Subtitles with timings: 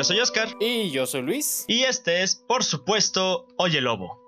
[0.00, 0.48] Yo soy Oscar.
[0.60, 1.66] Y yo soy Luis.
[1.68, 4.18] Y este es, por supuesto, Oye Lobo.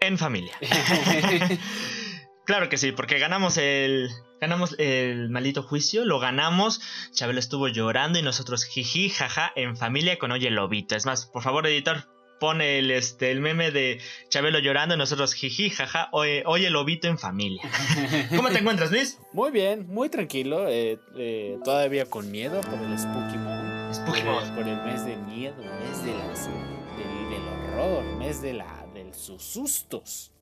[0.00, 0.52] En familia.
[2.44, 4.10] claro que sí, porque ganamos el.
[4.38, 6.82] Ganamos el maldito juicio, lo ganamos.
[7.14, 10.94] Chabelo estuvo llorando y nosotros jiji, jaja, en familia con Oye Lobito.
[10.94, 12.04] Es más, por favor, editor,
[12.38, 17.08] pone el, este, el meme de Chabelo llorando y nosotros jiji, jaja, oye, oye Lobito
[17.08, 17.62] en familia.
[18.36, 19.18] ¿Cómo te encuentras, Luis?
[19.32, 20.68] Muy bien, muy tranquilo.
[20.68, 23.75] eh, eh, todavía con miedo por el Spooky Month.
[23.96, 24.54] Spooky por, Month.
[24.54, 29.12] por el mes de miedo, mes de las, del, del horror, mes de la, de
[29.14, 30.32] sus sustos.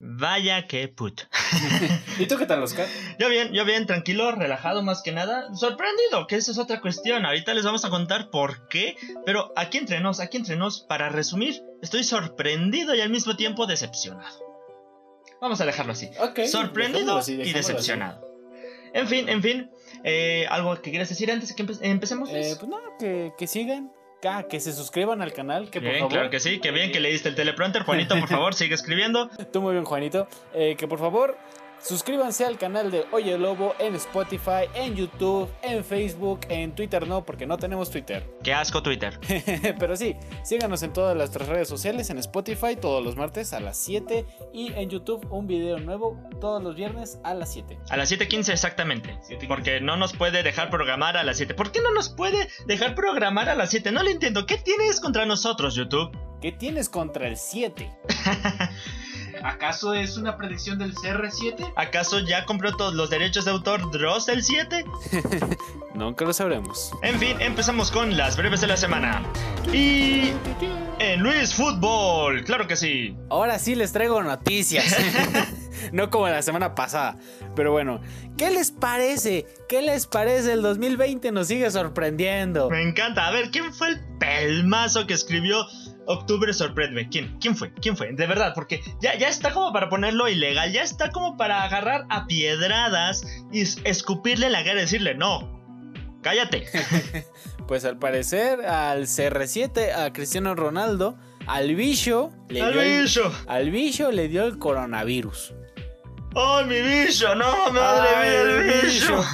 [0.00, 1.22] Vaya que put.
[2.18, 2.86] ¿Y tú qué tal, Oscar?
[3.18, 5.52] Yo bien, yo bien, tranquilo, relajado más que nada.
[5.54, 7.26] Sorprendido, que esa es otra cuestión.
[7.26, 8.96] Ahorita les vamos a contar por qué.
[9.26, 13.66] Pero aquí entre nos, aquí entre nos, para resumir, estoy sorprendido y al mismo tiempo
[13.66, 14.46] decepcionado.
[15.42, 16.08] Vamos a dejarlo así.
[16.20, 16.46] Ok.
[16.46, 17.72] sorprendido dejémoslo así, y dejémoslo así.
[17.72, 18.28] decepcionado.
[18.94, 19.70] En fin, en fin.
[20.04, 22.28] Eh, ¿Algo que quieras decir antes de que empe- empecemos?
[22.30, 23.92] Eh, pues no, que, que sigan.
[24.24, 26.12] ah, que se suscriban al canal, que por Bien, favor.
[26.12, 27.82] claro que sí, que bien que leíste el teleprompter.
[27.84, 29.28] Juanito, por favor, sigue escribiendo.
[29.52, 30.26] Tú muy bien, Juanito.
[30.54, 31.36] Eh, que por favor
[31.80, 37.24] suscríbanse al canal de Oye Lobo en Spotify, en YouTube, en Facebook, en Twitter no,
[37.24, 38.28] porque no tenemos Twitter.
[38.42, 39.18] Qué asco Twitter.
[39.78, 43.78] Pero sí, síganos en todas nuestras redes sociales, en Spotify todos los martes a las
[43.78, 47.78] 7 y en YouTube un video nuevo todos los viernes a las 7.
[47.90, 49.18] A las 7.15 exactamente.
[49.46, 51.54] Porque no nos puede dejar programar a las 7.
[51.54, 53.92] ¿Por qué no nos puede dejar programar a las 7?
[53.92, 54.46] No lo entiendo.
[54.46, 56.16] ¿Qué tienes contra nosotros, YouTube?
[56.40, 57.90] ¿Qué tienes contra el 7?
[59.42, 61.72] ¿Acaso es una predicción del CR7?
[61.76, 64.84] ¿Acaso ya compró todos los derechos de autor Dross el 7?
[65.94, 66.92] Nunca lo sabremos.
[67.02, 69.22] En fin, empezamos con las breves de la semana.
[69.72, 70.32] Y...
[71.00, 73.16] En Luis Fútbol, claro que sí.
[73.30, 74.96] Ahora sí les traigo noticias.
[75.92, 77.16] no como la semana pasada.
[77.54, 78.00] Pero bueno,
[78.36, 79.46] ¿qué les parece?
[79.68, 80.54] ¿Qué les parece?
[80.54, 82.68] El 2020 nos sigue sorprendiendo.
[82.68, 83.28] Me encanta.
[83.28, 85.66] A ver, ¿quién fue el pelmazo que escribió
[86.08, 87.08] Octubre sorprende?
[87.10, 87.36] ¿Quién?
[87.38, 87.72] ¿Quién fue?
[87.74, 88.12] ¿Quién fue?
[88.12, 92.06] De verdad, porque ya, ya está como para ponerlo ilegal, ya está como para agarrar
[92.08, 95.60] a piedradas y es- escupirle la cara y decirle, no,
[96.22, 96.66] cállate.
[97.68, 103.08] Pues al parecer al CR7, a Cristiano Ronaldo, al bicho le ¡Al dio el-
[103.46, 105.52] al bicho le dio el coronavirus.
[106.40, 107.34] ¡Ay, mi bicho!
[107.34, 109.24] ¡No, madre mía, el bicho!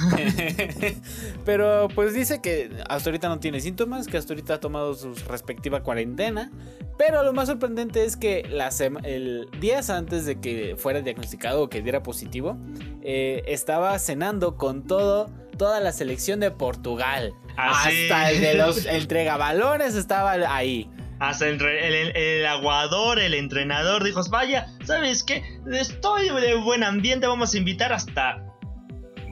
[1.45, 5.13] Pero pues dice que hasta ahorita no tiene síntomas, que hasta ahorita ha tomado su
[5.27, 6.51] respectiva cuarentena.
[6.97, 8.69] Pero lo más sorprendente es que la
[9.03, 12.57] el días antes de que fuera diagnosticado o que diera positivo,
[13.03, 17.33] eh, estaba cenando con todo toda la selección de Portugal.
[17.55, 18.09] Así.
[18.09, 20.89] Hasta el de los entregabalones estaba ahí.
[21.29, 25.43] Hasta el, el- el- aguador, el entrenador dijo, vaya, ¿sabes qué?
[25.71, 28.43] Estoy de buen ambiente, vamos a invitar hasta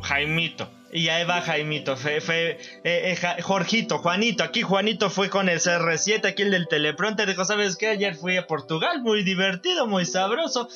[0.02, 0.70] Jaimito.
[0.92, 5.50] Y ahí va Jaimito, fue, fue, eh, eh, Ja- Jorgito, Juanito, aquí Juanito fue con
[5.50, 7.88] el CR7, aquí el del teleprompter, dijo, ¿sabes qué?
[7.88, 10.68] Ayer fui a Portugal, muy divertido, muy sabroso,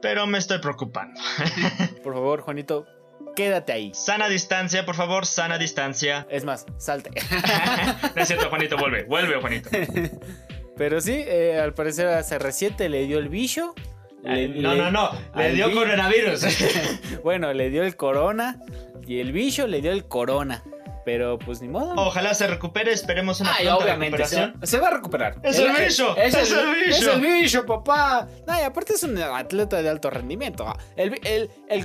[0.00, 1.20] pero me estoy preocupando.
[2.02, 2.86] Por favor, Juanito,
[3.34, 3.92] quédate ahí.
[3.92, 6.26] Sana distancia, por favor, sana distancia.
[6.30, 7.10] Es más, salte.
[8.16, 9.68] No es cierto, Juanito, vuelve, vuelve, Juanito.
[10.76, 13.74] Pero sí, eh, al parecer a CR7 le dio el bicho.
[14.22, 16.44] Le- no, le- no, no, le dio coronavirus.
[17.22, 18.60] Bueno, le dio el corona
[19.06, 20.62] y el bicho le dio el corona.
[21.04, 21.94] Pero pues ni modo.
[21.94, 24.54] Ojalá se recupere, esperemos una Ay, obviamente, recuperación.
[24.66, 25.36] se va a recuperar.
[25.44, 26.16] ¡Es el bicho!
[26.16, 26.96] Es, ¡Es el, el bicho!
[26.96, 28.26] Es el bicho, papá.
[28.44, 30.66] No, y aparte es un atleta de alto rendimiento.
[30.96, 31.84] El, el, el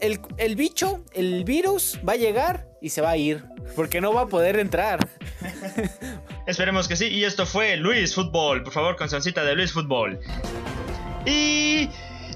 [0.00, 3.44] el, el bicho, el virus va a llegar y se va a ir.
[3.76, 5.06] Porque no va a poder entrar.
[6.46, 7.06] Esperemos que sí.
[7.08, 8.62] Y esto fue Luis Fútbol.
[8.62, 10.18] Por favor, cancioncita de Luis Fútbol.
[11.26, 11.88] Y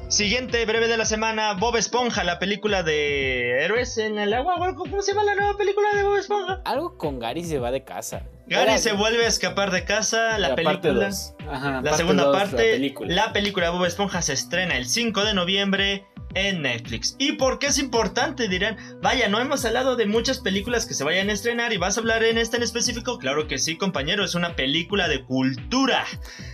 [0.09, 4.75] siguiente breve de la semana, Bob Esponja, la película de héroes en el agua.
[4.77, 6.61] ¿Cómo se llama la nueva película de Bob Esponja?
[6.65, 8.23] Algo con Gary se va de casa.
[8.47, 10.39] Gary se vuelve a escapar de casa.
[10.39, 11.11] La, película.
[11.51, 13.15] Ajá, La segunda dos, parte, La película.
[13.15, 17.17] la película de Bob Esponja se estrena el 5 de noviembre en Netflix.
[17.19, 18.49] ¿Y por qué es importante?
[18.49, 21.97] Dirán, vaya, no hemos hablado de muchas películas que se vayan a estrenar y vas
[21.97, 23.19] a hablar en esta en específico.
[23.19, 26.05] Claro que sí, compañero, es una película de cultura.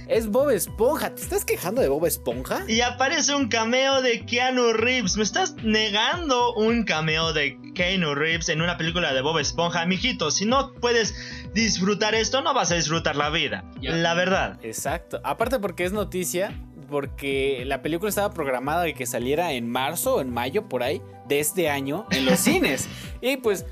[0.08, 1.14] Es Bob Esponja.
[1.14, 2.64] ¿Te estás quejando de Bob Esponja?
[2.66, 5.16] Y aparece un cameo de Keanu Reeves.
[5.16, 9.86] ¿Me estás negando un cameo de Keanu Reeves en una película de Bob Esponja?
[9.86, 11.14] Mijito, si no puedes
[11.54, 13.64] disfrutar esto, no vas a disfrutar la vida.
[13.80, 14.58] La verdad.
[14.62, 15.20] Exacto.
[15.24, 16.52] Aparte porque es noticia,
[16.90, 21.00] porque la película estaba programada de que saliera en marzo o en mayo por ahí
[21.28, 22.88] de este año en los cines.
[23.20, 23.64] Y pues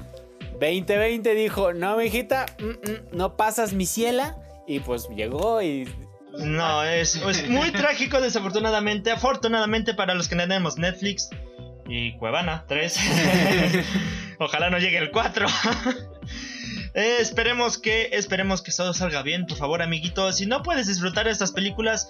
[0.52, 4.36] 2020 dijo, no, mijita, mm, mm, no pasas mi ciela.
[4.66, 5.88] Y pues llegó y...
[6.38, 9.10] No, es, es muy trágico desafortunadamente.
[9.10, 11.30] Afortunadamente para los que tenemos Netflix
[11.88, 12.98] y Cuevana 3.
[14.38, 15.46] Ojalá no llegue el 4.
[16.94, 20.32] Eh, esperemos que, esperemos que todo salga bien, por favor, amiguito.
[20.32, 22.08] Si no puedes disfrutar de estas películas,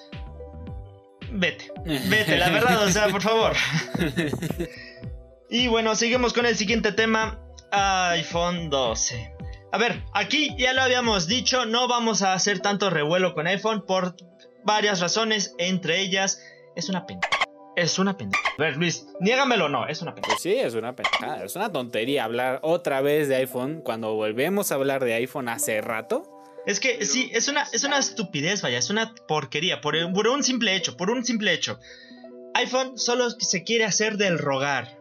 [1.32, 3.52] vete, vete, la verdad, o sea, por favor.
[5.50, 7.40] Y bueno, seguimos con el siguiente tema,
[7.70, 9.32] iPhone 12.
[9.72, 13.84] A ver, aquí ya lo habíamos dicho, no vamos a hacer tanto revuelo con iPhone
[13.86, 14.14] por
[14.64, 16.42] varias razones, entre ellas
[16.76, 17.20] es una pena.
[17.76, 18.42] Es una pendeja.
[18.58, 20.34] A ver, Luis, niégamelo no, es una pendeja.
[20.34, 24.72] Pues sí, es una pendejada, es una tontería hablar otra vez de iPhone cuando volvemos
[24.72, 26.37] a hablar de iPhone hace rato.
[26.68, 30.44] Es que sí, es una, es una estupidez, vaya, es una porquería, por, por un
[30.44, 31.80] simple hecho, por un simple hecho.
[32.52, 34.98] iPhone solo se quiere hacer del rogar.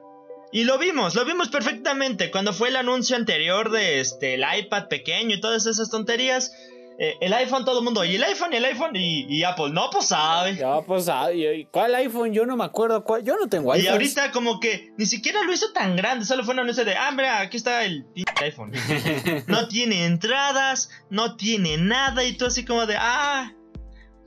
[0.54, 4.88] Y lo vimos, lo vimos perfectamente cuando fue el anuncio anterior de este, el iPad
[4.88, 6.54] pequeño y todas esas tonterías.
[7.00, 9.70] Eh, el iPhone, todo el mundo, y el iPhone, y el iPhone, y, y Apple,
[9.70, 10.56] no, pues sabe.
[10.56, 12.34] Ya, pues, ¿y- y ¿cuál iPhone?
[12.34, 13.24] Yo no me acuerdo cuál.
[13.24, 13.86] Yo no tengo iPhone.
[13.86, 16.96] Y ahorita como que ni siquiera lo hizo tan grande, solo fue un anuncio de,
[16.96, 18.08] ah, mira, aquí está el
[18.42, 18.72] iPhone.
[19.48, 23.54] no tiene entradas, no tiene nada y tú así como de, ah,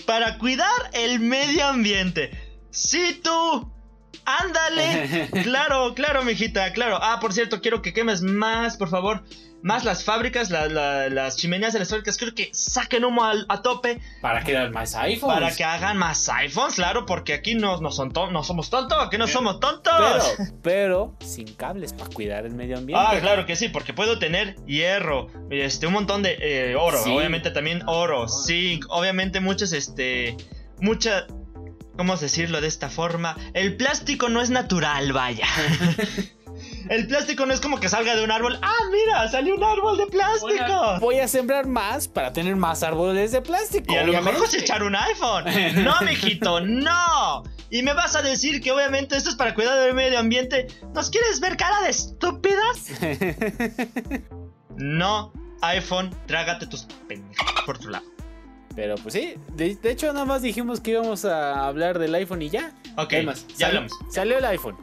[0.07, 2.31] para cuidar el medio ambiente.
[2.71, 3.69] Sí, tú.
[4.25, 5.29] Ándale.
[5.43, 6.99] claro, claro, mijita, claro.
[7.03, 9.25] Ah, por cierto, quiero que quemes más, por favor.
[9.63, 12.17] Más las fábricas, la- la- las chimeneas fábricas.
[12.17, 15.35] Quiero que saquen humo a tope Para que dan más iPhones.
[15.39, 19.19] para que hagan más iPhones, claro, porque aquí no, no, son no somos tontos, aquí
[19.19, 19.93] no somos tontos.
[19.99, 20.25] Pero,
[20.63, 23.05] pero sin cables para cuidar el medio ambiente.
[23.07, 27.11] Ah, claro que sí, porque puedo tener hierro, este, un montón de eh, oro, Sí.
[27.11, 30.37] obviamente también oro, zinc, obviamente muchas, este,
[30.81, 31.27] mucha,
[31.99, 33.37] ¿cómo decirlo de esta forma?
[33.53, 35.47] El plástico no es natural, vaya.
[36.89, 38.59] El plástico no es como que salga de un árbol.
[38.63, 40.99] Ah, mira, salió un árbol de plástico.
[41.01, 43.93] Voy a sembrar más para tener más árboles de plástico.
[43.93, 45.45] Y a lo mejor cosechar un iPhone.
[45.85, 47.43] No, mijito, no.
[47.71, 50.67] Y me vas a decir que obviamente esto es para cuidar del medio ambiente.
[50.95, 52.87] ¿Nos quieres ver cara de estúpidas?
[54.77, 58.05] No, iPhone, trágate tus pendejadas por tu lado.
[58.75, 62.41] Pero pues sí, de, de hecho nada más dijimos que íbamos a hablar del iPhone
[62.43, 62.73] y ya.
[62.97, 63.93] Ok, Es más, ya sal- hablamos.
[64.09, 64.77] Salió el iPhone.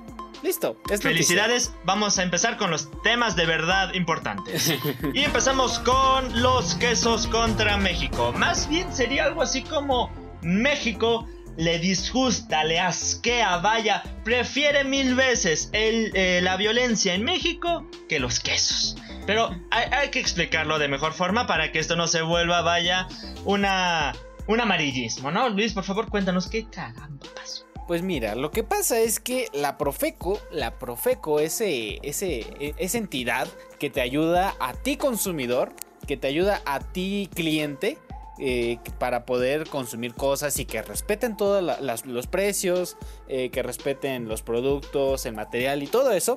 [0.44, 0.78] Listo.
[0.86, 1.10] es noticia.
[1.10, 4.74] Felicidades, vamos a empezar con los temas de verdad importantes.
[5.14, 8.34] Y empezamos con los quesos contra México.
[8.34, 10.12] Más bien sería algo así como
[10.42, 17.90] México le disgusta, le asquea, vaya, prefiere mil veces el, eh, la violencia en México
[18.08, 18.96] que los quesos.
[19.26, 23.08] Pero hay, hay que explicarlo de mejor forma para que esto no se vuelva, vaya,
[23.44, 24.14] una,
[24.46, 25.50] un amarillismo, ¿no?
[25.50, 27.67] Luis, por favor, cuéntanos qué caramba pasó.
[27.88, 32.98] Pues mira, lo que pasa es que la Profeco, la Profeco, ese, ese, e- esa
[32.98, 33.48] entidad
[33.80, 35.72] que te ayuda a ti consumidor,
[36.06, 37.98] que te ayuda a ti cliente,
[38.40, 41.64] eh, para poder consumir cosas y que respeten todos
[42.06, 42.98] los precios,
[43.30, 46.36] eh, que respeten los productos, el material y todo eso.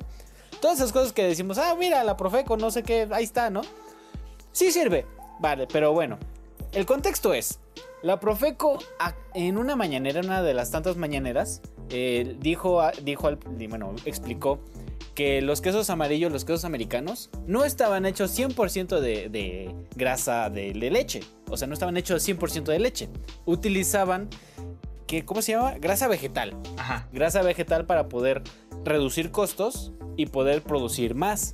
[0.60, 3.62] Todas esas cosas que decimos, ah, mira, la Profeco, no sé qué, ahí está, ¿no?
[4.52, 5.04] Sí sirve,
[5.40, 6.18] vale, pero bueno,
[6.72, 7.58] el contexto es,
[8.02, 8.78] la Profeco
[9.34, 11.60] en una mañanera, una de las tantas mañaneras,
[11.90, 13.36] eh, dijo, dijo al-
[13.68, 14.60] bueno, explicó
[15.14, 20.72] que los quesos amarillos, los quesos americanos, no estaban hechos 100% de, de grasa de,
[20.72, 21.20] de leche.
[21.50, 23.08] O sea, no estaban hechos 100% de leche.
[23.44, 24.28] Utilizaban,
[25.06, 25.72] que, ¿cómo se llama?
[25.78, 26.54] Grasa vegetal.
[26.78, 27.08] Ajá.
[27.12, 28.42] Grasa vegetal para poder
[28.84, 31.52] reducir costos y poder producir más.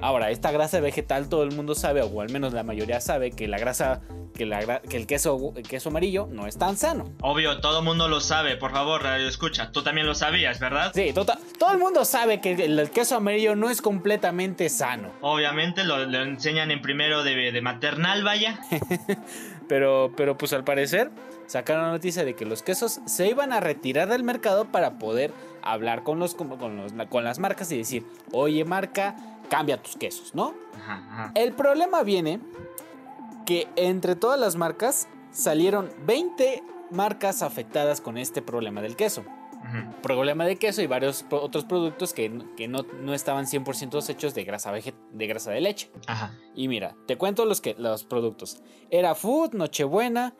[0.00, 3.48] Ahora, esta grasa vegetal todo el mundo sabe, o al menos la mayoría sabe, que
[3.48, 4.00] la grasa,
[4.38, 7.10] que, la, gra- que el, queso, el queso amarillo no es tan sano.
[7.20, 9.70] Obvio, todo mundo lo sabe, por favor, radio escucha.
[9.72, 10.92] Tú también lo sabías, ¿verdad?
[10.94, 15.10] Sí, tota- todo el mundo sabe que el, el queso amarillo no es completamente sano.
[15.20, 18.60] Obviamente lo, lo enseñan en primero de, de maternal, vaya.
[19.68, 21.10] Pero, pero pues al parecer
[21.46, 25.30] sacaron la noticia de que los quesos se iban a retirar del mercado para poder
[25.62, 29.14] hablar con, los, con los- con las marcas y decir, oye marca,
[29.50, 30.54] cambia tus quesos, ¿no?
[30.74, 31.32] Ajá, ajá.
[31.34, 32.40] El problema viene
[33.48, 39.24] que entre todas las marcas salieron 20 marcas afectadas con este problema del queso.
[40.02, 44.44] Problema de queso y varios otros productos que, que no, no estaban 100% hechos de
[44.44, 45.90] grasa, de grasa de leche.
[46.06, 46.34] Ajá.
[46.54, 48.62] Y mira, te cuento los, que, los productos.
[48.90, 50.34] Era Food, Nochebuena,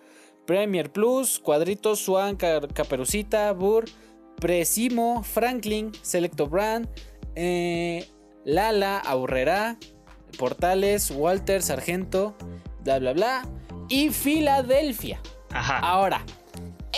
[0.46, 3.86] Premier Plus, Cuadritos, Swan, Ca- Caperucita, Burr,
[4.36, 6.86] Presimo, Franklin, Selecto Brand,
[7.36, 8.06] eh,
[8.44, 9.78] Lala, Aurrera,
[10.38, 12.36] Portales, Walter, Sargento,
[12.84, 13.42] bla bla bla,
[13.88, 15.20] y Filadelfia.
[15.52, 15.78] Ajá.
[15.78, 16.22] Ahora,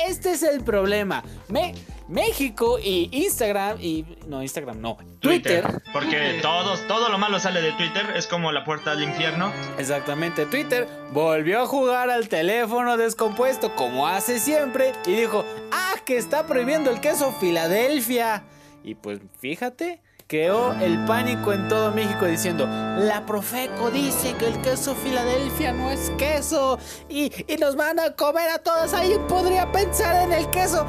[0.07, 1.23] este es el problema.
[1.49, 1.75] Me-
[2.09, 4.05] México y Instagram y...
[4.27, 4.97] No, Instagram no.
[5.21, 8.05] Twitter Porque todos, todo lo malo sale de Twitter.
[8.17, 9.53] Es como la puerta al infierno.
[9.79, 16.17] Exactamente, Twitter volvió a jugar al teléfono descompuesto como hace siempre y dijo, ah, que
[16.17, 18.43] está prohibiendo el queso Filadelfia.
[18.83, 24.61] Y pues fíjate creó el pánico en todo México diciendo, la Profeco dice que el
[24.63, 29.73] queso Filadelfia no es queso y, y nos van a comer a todos, alguien podría
[29.73, 30.87] pensar en el queso.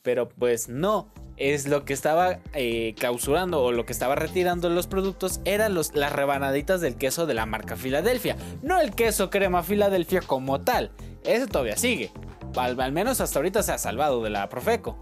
[0.00, 4.86] Pero pues no, es lo que estaba eh, clausurando o lo que estaba retirando los
[4.86, 9.62] productos eran los, las rebanaditas del queso de la marca Filadelfia, no el queso crema
[9.62, 10.92] Filadelfia como tal.
[11.24, 12.10] Ese todavía sigue.
[12.56, 14.96] Al, al menos hasta ahorita se ha salvado de la Profeco.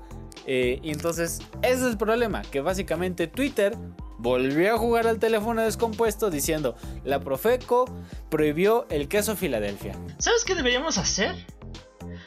[0.47, 3.77] Eh, y entonces, ese es el problema, que básicamente Twitter
[4.19, 7.85] volvió a jugar al teléfono descompuesto diciendo, la Profeco
[8.31, 9.95] prohibió el queso Filadelfia.
[10.19, 11.35] ¿Sabes qué deberíamos hacer?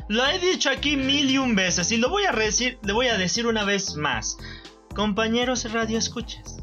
[0.10, 3.08] Lo he dicho aquí mil y un veces y lo voy a decir, le voy
[3.08, 4.38] a decir una vez más.
[4.96, 6.58] Compañeros radio escuchas.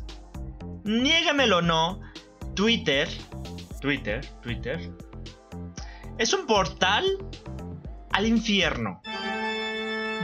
[0.85, 2.01] Niégamelo o no,
[2.55, 3.09] Twitter,
[3.81, 4.91] Twitter, Twitter,
[6.19, 7.05] es un portal
[8.13, 9.03] al infierno.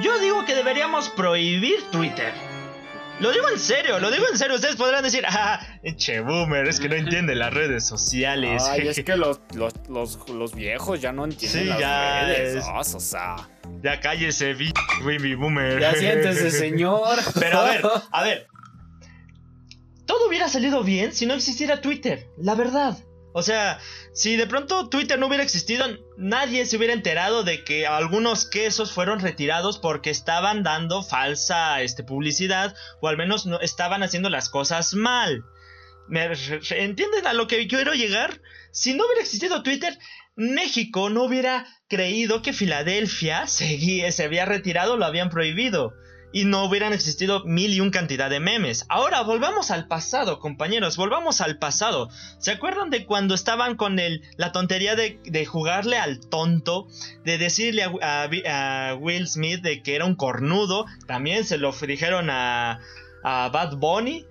[0.03, 2.33] Yo digo que deberíamos prohibir Twitter.
[3.21, 4.57] Lo digo en serio, lo digo en serio.
[4.57, 5.61] Ustedes podrán decir, ah,
[5.97, 8.63] che boomer, es que no entiende las redes sociales.
[8.69, 12.55] Ay, es que los, los, los, los viejos ya no entienden Sí, las ya redes.
[12.67, 13.37] es- o sea,
[13.83, 14.55] Ya cállese,
[15.05, 15.79] baby boomer.
[15.81, 17.19] ya siéntese, señor.
[17.39, 18.47] Pero a ver, a ver.
[20.07, 22.99] Todo hubiera salido bien si no existiera Twitter, la verdad.
[23.35, 23.79] O sea,
[24.13, 25.87] si de pronto Twitter no hubiera existido,
[26.19, 32.05] nadie se hubiera enterado de que algunos quesos fueron retirados porque estaban dando falsa este,
[32.05, 35.45] publicidad o al menos no estaban haciendo las cosas mal.
[36.09, 38.41] ¿Me re- re- ¿Entienden a lo que quiero llegar?
[38.71, 39.99] Si no hubiera existido Twitter,
[40.37, 45.95] México no hubiera creído que Filadelfia se había retirado, lo habían prohibido.
[46.33, 48.87] Y no hubieran existido mil y un cantidad de memes.
[48.89, 52.09] Ahora volvamos al pasado, compañeros, volvamos al pasado.
[52.39, 53.97] ¿Se acuerdan de cuando estaban con
[54.37, 56.87] la tontería de, jugarle al tonto?
[57.25, 60.87] De decirle a, a- a Will Smith de que era un cornudo.
[61.07, 62.81] También se lo dijeron a,
[63.23, 64.25] a Bad Bunny.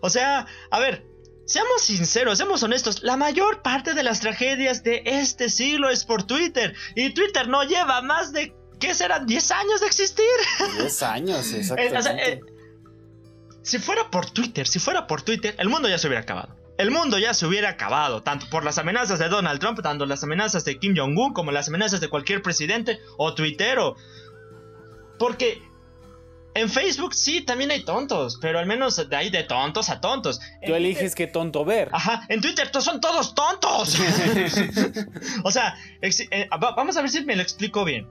[0.00, 1.04] O sea, a ver,
[1.46, 6.22] seamos sinceros, seamos honestos, la mayor parte de las tragedias de este siglo es por
[6.24, 6.74] Twitter.
[6.94, 9.26] Y Twitter no lleva más de, ¿qué serán?
[9.26, 10.24] 10 años de existir.
[10.78, 11.98] 10 años, Eh, exactamente.
[11.98, 12.40] o sea, eh,
[13.62, 16.54] si fuera por Twitter, si fuera por Twitter, el mundo ya se hubiera acabado.
[16.78, 20.22] El mundo ya se hubiera acabado, tanto por las amenazas de Donald Trump, tanto las
[20.22, 23.96] amenazas de Kim Jong-un, como las amenazas de cualquier presidente o tuitero.
[25.18, 25.62] Porque
[26.54, 30.38] en Facebook sí, también hay tontos, pero al menos de ahí de tontos a tontos.
[30.60, 31.88] En Tú eliges qué tonto ver.
[31.92, 33.96] Ajá, en Twitter son todos tontos.
[35.44, 38.06] o sea, eh, va- vamos a ver si me lo explico bien.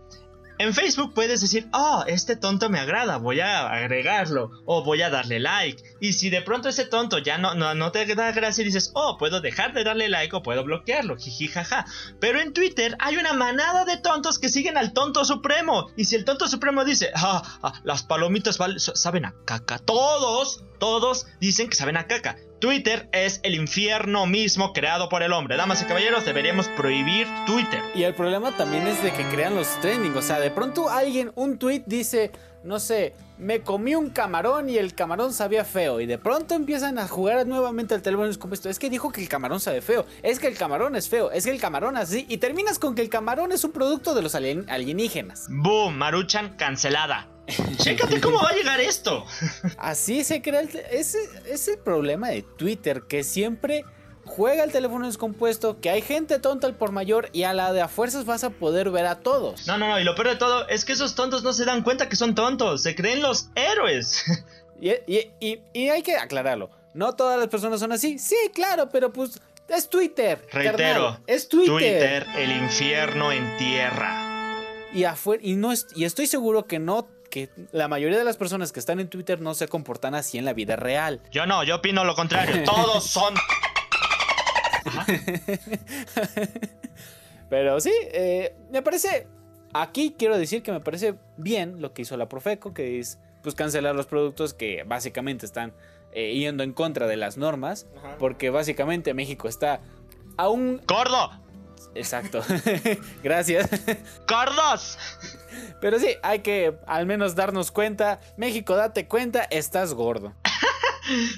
[0.57, 5.09] En Facebook puedes decir, oh, este tonto me agrada, voy a agregarlo o voy a
[5.09, 5.83] darle like.
[6.00, 9.17] Y si de pronto ese tonto ya no, no, te da gracia y dices, oh,
[9.17, 11.85] puedo dejar de darle like o puedo bloquearlo, jiji jaja.
[12.21, 15.91] Pero en Twitter hay una manada de tontos que siguen al tonto supremo.
[15.97, 21.27] Y si el tonto supremo dice, ah, ah, las palomitas saben a caca, todos, todos
[21.41, 22.38] dicen que saben a caca.
[22.65, 25.55] Twitter es el infierno mismo creado por el hombre.
[25.55, 27.79] Damas y caballeros, deberíamos prohibir Twitter.
[27.93, 30.17] Y el problema también es de que crean los trending.
[30.17, 32.31] O sea, de pronto alguien, un tweet dice,
[32.63, 36.01] no sé, me comí un camarón y el camarón sabía feo.
[36.01, 38.67] Y de pronto empiezan a jugar nuevamente al teléfono descompuesto.
[38.67, 40.07] Es que dijo que el camarón sabe feo.
[40.24, 41.29] Es que el camarón es feo.
[41.29, 42.25] Es que el camarón así.
[42.29, 45.45] Y terminas con que el camarón es un producto de los alien- alienígenas.
[45.51, 47.27] Boom, Maruchan cancelada.
[47.77, 49.25] Chécate cómo va a llegar esto.
[49.77, 53.83] Así se crea el ese es el problema de Twitter, que siempre
[54.25, 57.81] juega el teléfono descompuesto, que hay gente tonta al por mayor y a la de
[57.81, 59.67] a fuerzas vas a poder ver a todos.
[59.67, 61.83] No, no, no, y lo peor de todo es que esos tontos no se dan
[61.83, 64.23] cuenta que son tontos, se creen los héroes.
[64.81, 66.69] Y, y- y- y hay que aclararlo.
[66.93, 68.19] No todas las personas son así.
[68.19, 70.45] Sí, claro, pero pues es Twitter.
[70.51, 71.71] Reitero, carnal, es Twitter.
[71.73, 74.61] Twitter, el infierno en tierra.
[74.93, 78.37] Y, afuera, y, no es- y estoy seguro que no, que la mayoría de las
[78.37, 81.19] personas que están en Twitter no se comportan así en la vida real.
[81.31, 83.33] Yo no, yo opino lo contrario, todos son...
[87.49, 89.27] Pero sí, eh, me parece.
[89.73, 93.53] Aquí quiero decir que me parece bien lo que hizo la Profeco, que es pues
[93.53, 95.73] cancelar los productos que básicamente están
[96.13, 97.85] eh, yendo en contra de las normas,
[98.17, 99.81] porque básicamente México está
[100.37, 100.81] a un...
[100.87, 101.31] ¡Gordo!
[101.95, 102.41] Exacto,
[103.23, 103.69] gracias.
[104.27, 104.97] ¡Gordos!
[105.81, 110.33] Pero sí, hay que al menos darnos cuenta, México, date cuenta, estás gordo.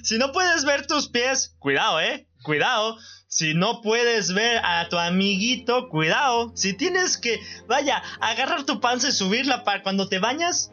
[0.02, 2.26] Si no puedes ver tus pies, cuidado, eh.
[2.42, 2.96] Cuidado.
[3.28, 6.54] Si no puedes ver a tu amiguito, cuidado.
[6.56, 10.72] Si tienes que, vaya, agarrar tu panza y subirla para cuando te bañas,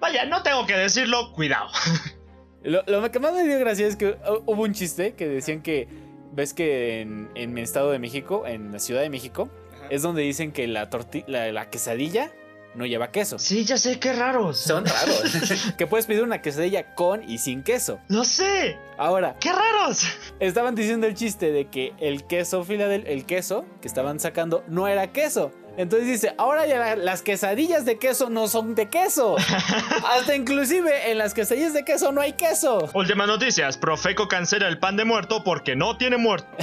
[0.00, 1.68] vaya, no tengo que decirlo, cuidado.
[2.62, 5.60] Lo, lo que más me dio gracia es que hu- hubo un chiste que decían
[5.62, 5.88] que,
[6.32, 9.48] ves que en, en el Estado de México, en la Ciudad de México,
[9.90, 10.88] es donde dicen que la,
[11.26, 12.30] la, la quesadilla
[12.76, 13.38] no lleva queso.
[13.38, 14.58] Sí, ya sé, qué raros.
[14.58, 15.22] Son raros.
[15.78, 17.98] que puedes pedir una quesadilla con y sin queso.
[18.08, 18.78] Lo sé.
[18.98, 20.06] Ahora, ¡Qué raros!
[20.40, 24.88] estaban diciendo el chiste de que el queso Philadel- el queso que estaban sacando no
[24.88, 25.52] era queso.
[25.78, 29.36] Entonces dice, ahora ya la- las quesadillas de queso no son de queso.
[30.10, 32.88] Hasta inclusive en las quesadillas de queso no hay queso.
[32.94, 33.76] Últimas noticias.
[33.76, 36.48] Profeco cancela el pan de muerto porque no tiene muerto.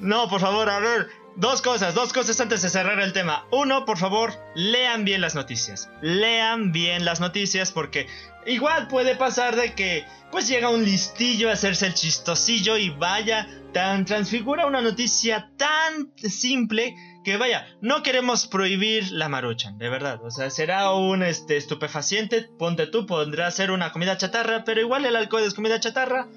[0.00, 1.08] No, por favor, a ver.
[1.40, 3.46] Dos cosas, dos cosas antes de cerrar el tema.
[3.50, 5.88] Uno, por favor, lean bien las noticias.
[6.02, 8.08] Lean bien las noticias porque
[8.44, 13.48] igual puede pasar de que pues llega un listillo a hacerse el chistosillo y vaya,
[13.72, 16.94] tan transfigura una noticia tan simple
[17.24, 20.22] que vaya, no queremos prohibir la maruchan, de verdad.
[20.22, 25.06] O sea, será un este, estupefaciente, ponte tú, podrá ser una comida chatarra, pero igual
[25.06, 26.28] el alcohol es comida chatarra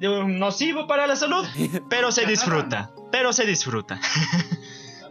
[0.00, 1.46] nocivo para la salud,
[1.90, 4.00] pero se disfruta, pero se disfruta.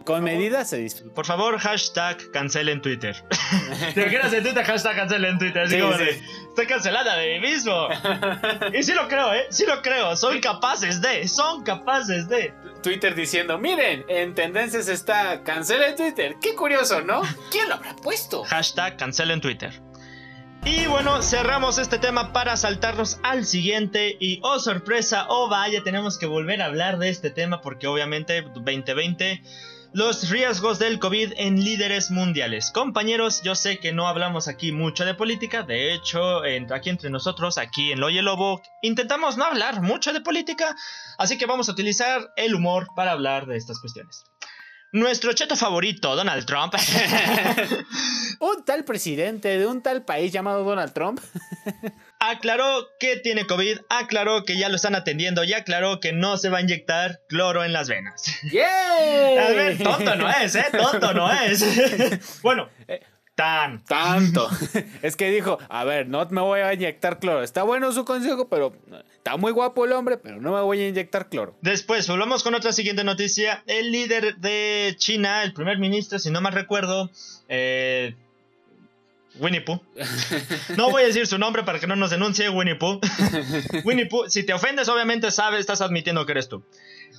[0.04, 1.14] Con medida se disfruta.
[1.14, 3.22] Por favor, hashtag cancelen Twitter.
[3.94, 5.62] ¿Te imaginas en Twitter hashtag cancelen Twitter?
[5.62, 6.04] Así Sí, como sí.
[6.04, 6.10] de,
[6.48, 7.88] estoy cancelada de mí mismo.
[8.74, 9.46] Y sí lo creo, ¿eh?
[9.50, 10.16] Sí lo creo.
[10.16, 12.52] Son capaces de, son capaces de.
[12.82, 16.36] Twitter diciendo, miren, en tendencias está cancela en Twitter.
[16.40, 17.20] Qué curioso, ¿no?
[17.50, 18.42] ¿Quién lo habrá puesto?
[18.44, 19.82] Hashtag cancelen Twitter.
[20.64, 24.16] Y bueno, cerramos este tema para saltarnos al siguiente.
[24.20, 28.42] Y oh sorpresa, oh vaya, tenemos que volver a hablar de este tema porque obviamente
[28.42, 29.42] 2020,
[29.92, 32.70] los riesgos del COVID en líderes mundiales.
[32.70, 35.62] Compañeros, yo sé que no hablamos aquí mucho de política.
[35.62, 40.76] De hecho, aquí entre nosotros, aquí en Loye Lobo, intentamos no hablar mucho de política.
[41.18, 44.24] Así que vamos a utilizar el humor para hablar de estas cuestiones.
[44.92, 46.74] Nuestro cheto favorito, Donald Trump.
[48.40, 51.20] Un tal presidente de un tal país llamado Donald Trump
[52.18, 56.48] aclaró que tiene COVID, aclaró que ya lo están atendiendo y aclaró que no se
[56.48, 58.24] va a inyectar cloro en las venas.
[58.50, 59.38] ¡Yay!
[59.38, 60.66] A ver, tonto no es, ¿eh?
[60.72, 62.40] Tonto no es.
[62.42, 62.68] bueno,
[63.40, 63.84] tan.
[63.84, 64.48] Tanto.
[65.02, 67.42] es que dijo, a ver, no me voy a inyectar cloro.
[67.42, 68.74] Está bueno su consejo, pero
[69.16, 71.56] está muy guapo el hombre, pero no me voy a inyectar cloro.
[71.62, 73.62] Después, volvamos con otra siguiente noticia.
[73.66, 77.10] El líder de China, el primer ministro, si no mal recuerdo,
[77.48, 78.14] eh,
[79.38, 79.80] Winnie Pooh.
[80.76, 83.00] No voy a decir su nombre para que no nos denuncie Winnie Pooh.
[83.84, 86.62] Winnie Pooh, si te ofendes, obviamente sabes, estás admitiendo que eres tú.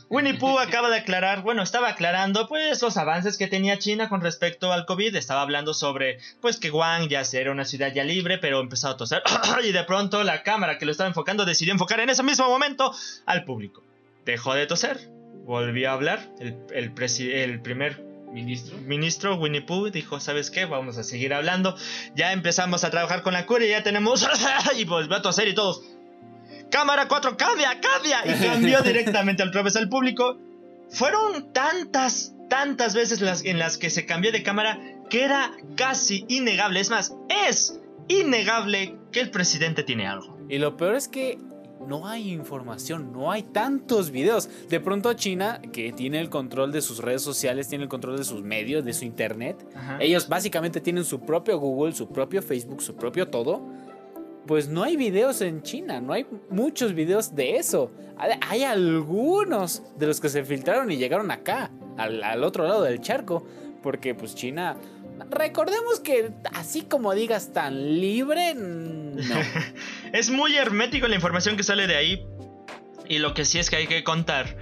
[0.10, 4.22] Winnie Pooh acaba de aclarar, bueno, estaba aclarando pues los avances que tenía China con
[4.22, 5.16] respecto al COVID.
[5.16, 8.98] Estaba hablando sobre pues que Wuhan ya era una ciudad ya libre, pero empezó a
[8.98, 9.24] toser.
[9.64, 12.94] y de pronto la cámara que lo estaba enfocando decidió enfocar en ese mismo momento
[13.26, 13.84] al público.
[14.26, 15.00] Dejó de toser,
[15.46, 16.30] volvió a hablar.
[16.40, 18.78] El, el, presi- el primer Ministro.
[18.78, 20.64] ministro Winnie Pooh dijo, ¿sabes qué?
[20.64, 21.76] Vamos a seguir hablando.
[22.16, 24.26] Ya empezamos a trabajar con la cura y ya tenemos...
[24.78, 25.84] y volvió a toser y todos...
[26.72, 28.22] Cámara 4, cambia, cambia.
[28.26, 30.38] Y cambió directamente al través al público.
[30.90, 34.80] Fueron tantas, tantas veces las, en las que se cambió de cámara
[35.10, 36.80] que era casi innegable.
[36.80, 37.14] Es más,
[37.48, 40.38] es innegable que el presidente tiene algo.
[40.50, 41.38] Y lo peor es que
[41.88, 44.50] no hay información, no hay tantos videos.
[44.70, 48.24] De pronto China, que tiene el control de sus redes sociales, tiene el control de
[48.24, 49.98] sus medios, de su internet, Ajá.
[50.00, 53.62] ellos básicamente tienen su propio Google, su propio Facebook, su propio todo.
[54.48, 57.92] Pues no hay videos en China, no hay muchos videos de eso.
[58.18, 63.02] Hay- algunos de los que se filtraron y llegaron acá, al, al otro lado del
[63.02, 63.46] charco,
[63.84, 64.78] porque pues China,
[65.30, 69.36] recordemos que así como digas tan libre, no.
[70.14, 72.26] Es muy hermético la información que sale de ahí.
[73.08, 74.56] Y lo que sí es que hay que contar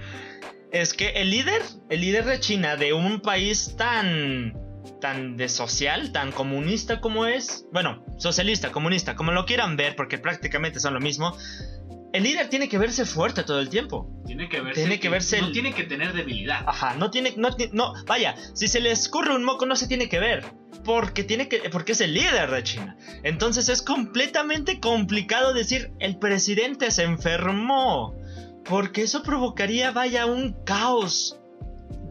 [0.72, 4.54] es que el líder, el líder de China de un país tan
[5.00, 10.18] tan de social, tan comunista como es, bueno, socialista, comunista, como lo quieran ver, porque
[10.18, 11.36] prácticamente son lo mismo.
[12.12, 14.10] El líder tiene que verse fuerte todo el tiempo.
[14.26, 14.80] Tiene que verse.
[14.80, 16.64] Tiene que verse No el- tiene que tener debilidad.
[16.66, 20.08] Ajá, no tiene, no, no, vaya, si se le escurre un moco no se tiene
[20.08, 20.44] que ver,
[20.84, 22.96] porque tiene que, porque es el líder de China.
[23.22, 28.16] Entonces es completamente complicado decir el presidente se enfermó,
[28.64, 31.38] porque eso provocaría, vaya, un caos,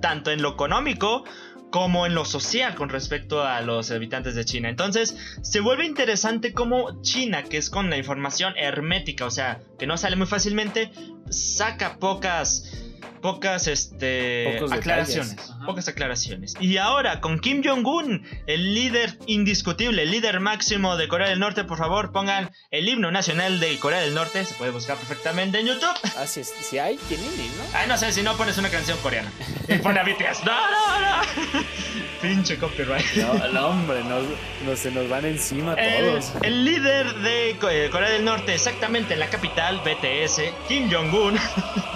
[0.01, 1.25] tanto en lo económico
[1.69, 4.69] como en lo social con respecto a los habitantes de China.
[4.69, 9.87] Entonces se vuelve interesante cómo China, que es con la información hermética, o sea, que
[9.87, 10.91] no sale muy fácilmente,
[11.29, 12.88] saca pocas
[13.21, 15.53] pocas este Pocos aclaraciones, detalles.
[15.65, 16.53] Pocas aclaraciones.
[16.59, 21.39] Y ahora con Kim Jong Un, el líder indiscutible, el líder máximo de Corea del
[21.39, 25.59] Norte, por favor, pongan el himno nacional de Corea del Norte, se puede buscar perfectamente
[25.59, 25.89] en YouTube.
[26.17, 27.63] Así es, si hay, tienen, ¿no?
[27.73, 29.31] Ay, no sé, si no pones una canción coreana.
[29.67, 30.43] Y pone a BTS.
[30.45, 31.63] No, no, no.
[32.21, 33.05] Pinche copyright.
[33.15, 36.31] No, no, hombre, nos- se nos van encima El, todos.
[36.43, 41.37] el líder de Co- Corea del Norte, exactamente en la capital, BTS, Kim Jong-un.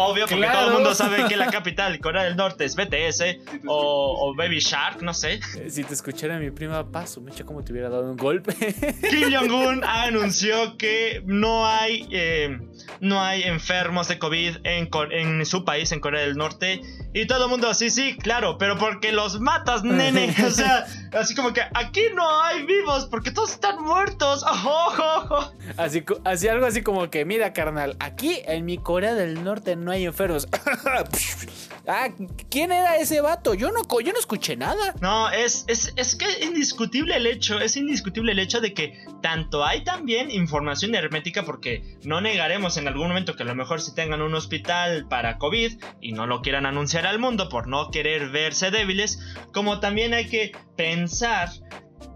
[0.00, 0.58] Obvio, porque Claro.
[0.58, 4.34] todo el mundo sabe que la capital de Corea del Norte es BTS o, o
[4.34, 5.40] Baby Shark, no sé.
[5.58, 8.54] Eh, Si te escuchara mi prima Paso, me echa como te hubiera dado un golpe.
[9.10, 12.58] Kim Jong-un anunció que no hay, eh,
[13.00, 16.80] no hay enfermos de COVID en, en su país, en Corea del Norte.
[17.12, 20.34] Y todo el mundo, sí, sí, claro, pero porque los matas, nene.
[20.46, 24.42] O sea, así como que aquí no hay vivos porque todos están muertos.
[24.44, 29.44] Ojo, Así, co- así algo así como que, mira, carnal, aquí en mi Corea del
[29.44, 30.48] Norte no hay enfermos.
[31.86, 32.08] ah,
[32.50, 33.54] ¿quién era ese vato?
[33.54, 34.94] Yo no, yo no escuché nada.
[35.00, 39.64] No, es, es, es que indiscutible el hecho, es indiscutible el hecho de que tanto
[39.64, 43.94] hay también información hermética porque no negaremos en algún momento que a lo mejor si
[43.94, 48.30] tengan un hospital para COVID y no lo quieran anunciar al mundo por no querer
[48.30, 49.18] verse débiles,
[49.52, 50.99] como también hay que pensar,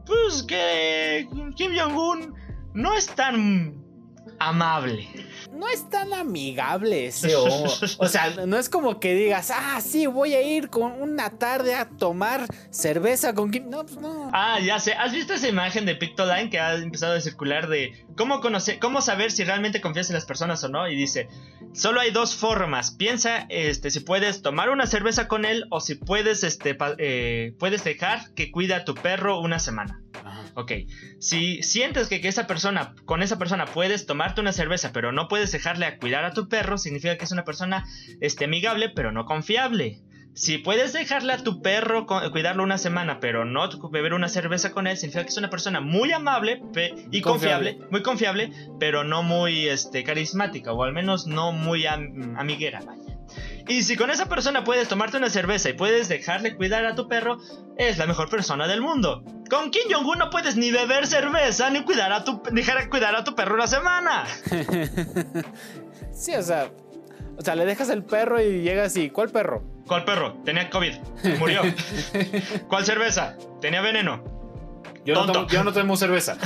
[0.07, 2.35] pues que Kim Jong-un
[2.75, 3.85] no es tan
[4.38, 5.09] amable.
[5.53, 7.66] No es tan amigable ese homo.
[7.99, 11.75] O sea, no es como que digas, ah, sí, voy a ir con una tarde
[11.75, 13.70] a tomar cerveza con Kim.
[13.70, 14.31] No, pues no.
[14.33, 14.94] Ah, ya sé.
[14.94, 19.01] ¿Has visto esa imagen de Pictoline que ha empezado a circular de cómo conocer, cómo
[19.01, 20.88] saber si realmente confías en las personas o no?
[20.88, 21.29] Y dice,
[21.74, 22.92] solo hay dos formas.
[22.92, 27.84] Piensa, este, si puedes tomar una cerveza con él o si puedes, este, eh, puedes
[27.84, 30.00] dejar que cuide a tu perro una semana.
[30.24, 30.44] Ajá.
[30.54, 30.72] Ok,
[31.18, 35.28] si sientes que, que esa persona, con esa persona puedes tomarte una cerveza, pero no
[35.28, 37.84] puedes dejarle a cuidar a tu perro, significa que es una persona
[38.20, 40.00] este, amigable, pero no confiable.
[40.35, 44.87] Si puedes dejarle a tu perro cuidarlo una semana, pero no beber una cerveza con
[44.88, 46.61] él, significa que es una persona muy amable
[47.12, 47.23] y Confiable.
[47.23, 52.81] confiable, muy confiable, pero no muy este, carismática, o al menos no muy am- amiguera,
[52.85, 53.01] vaya.
[53.68, 57.09] Y si con esa persona puedes tomarte una cerveza y puedes dejarle cuidar a tu
[57.09, 57.38] perro,
[57.79, 59.23] es la mejor persona del mundo.
[59.49, 63.25] Con Kim Jong-un no puedes ni beber cerveza ni cuidar a tu, dejar cuidar a
[63.25, 64.25] tu perro una semana.
[66.12, 66.70] Sí, o sea,
[67.37, 69.11] o sea, le dejas el perro y llega así.
[69.11, 69.64] ¿Cuál perro?
[69.87, 70.35] ¿Cuál perro?
[70.44, 70.94] Tenía COVID.
[71.38, 71.62] Murió.
[72.68, 73.37] ¿Cuál cerveza?
[73.61, 74.25] Tenía veneno.
[75.05, 76.38] Yo no, tomo, yo no tomo cerveza.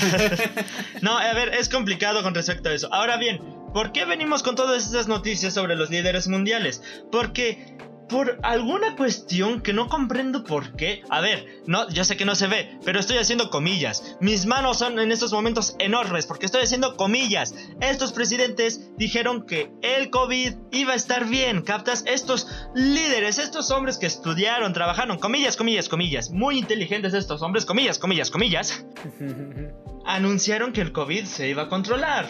[1.03, 2.93] No, a ver, es complicado con respecto a eso.
[2.93, 3.39] Ahora bien,
[3.73, 6.83] ¿por qué venimos con todas estas noticias sobre los líderes mundiales?
[7.13, 7.77] Porque
[8.09, 11.03] por alguna cuestión que no comprendo por qué.
[11.09, 14.17] A ver, no, yo sé que no se ve, pero estoy haciendo comillas.
[14.21, 17.55] Mis manos son en estos momentos enormes porque estoy haciendo comillas.
[17.81, 22.05] Estos presidentes dijeron que el COVID iba a estar bien, ¿captas?
[22.07, 27.99] Estos líderes, estos hombres que estudiaron, trabajaron, comillas, comillas, comillas, muy inteligentes estos hombres, comillas,
[27.99, 28.85] comillas, comillas
[30.07, 32.27] anunciaron que el COVID se iba a controlar.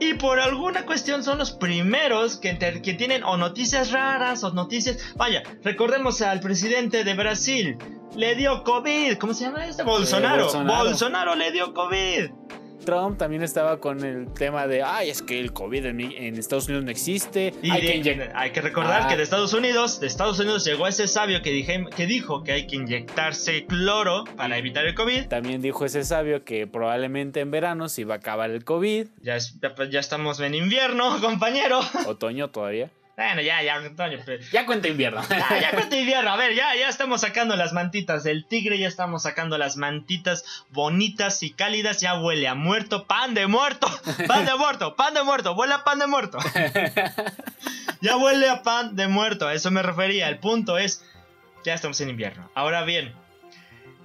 [0.00, 4.98] Y por alguna cuestión son los primeros que, que tienen o noticias raras o noticias...
[5.16, 7.78] Vaya, recordemos al presidente de Brasil.
[8.16, 9.16] Le dio COVID.
[9.18, 9.82] ¿Cómo se llama este?
[9.82, 10.44] Bolsonaro.
[10.44, 10.84] Bolsonaro.
[10.84, 12.30] Bolsonaro le dio COVID.
[12.84, 16.00] Trump también estaba con el tema de, ay, es que el COVID en,
[16.38, 17.52] Estados Unidos no existe.
[17.62, 18.32] Y hay de- que inyectar.
[18.34, 19.08] hay que recordar Ah.
[19.08, 22.52] que de Estados Unidos, de Estados Unidos llegó ese sabio que, dije, que dijo que
[22.52, 25.26] hay que inyectarse cloro para evitar el COVID.
[25.28, 29.06] También dijo ese sabio que probablemente en verano se iba a acabar el COVID.
[29.22, 31.80] Ya, es- ya, ya estamos en invierno, compañero.
[32.06, 32.90] Otoño todavía.
[33.16, 34.18] Bueno, ya, ya, Antonio.
[34.26, 35.22] pero- Ya cuenta invierno.
[35.28, 38.88] Ya, ya cuenta invierno, a ver, ya, ya estamos sacando las mantitas del tigre, ya
[38.88, 43.86] estamos sacando las mantitas bonitas y cálidas, ya huele a muerto, pan de muerto,
[44.26, 46.38] pan de muerto, pan de muerto, huele a pan de muerto.
[48.00, 51.02] Ya huele a pan de muerto, a eso me refería, el punto es,
[51.64, 52.50] ya estamos en invierno.
[52.54, 53.14] Ahora bien,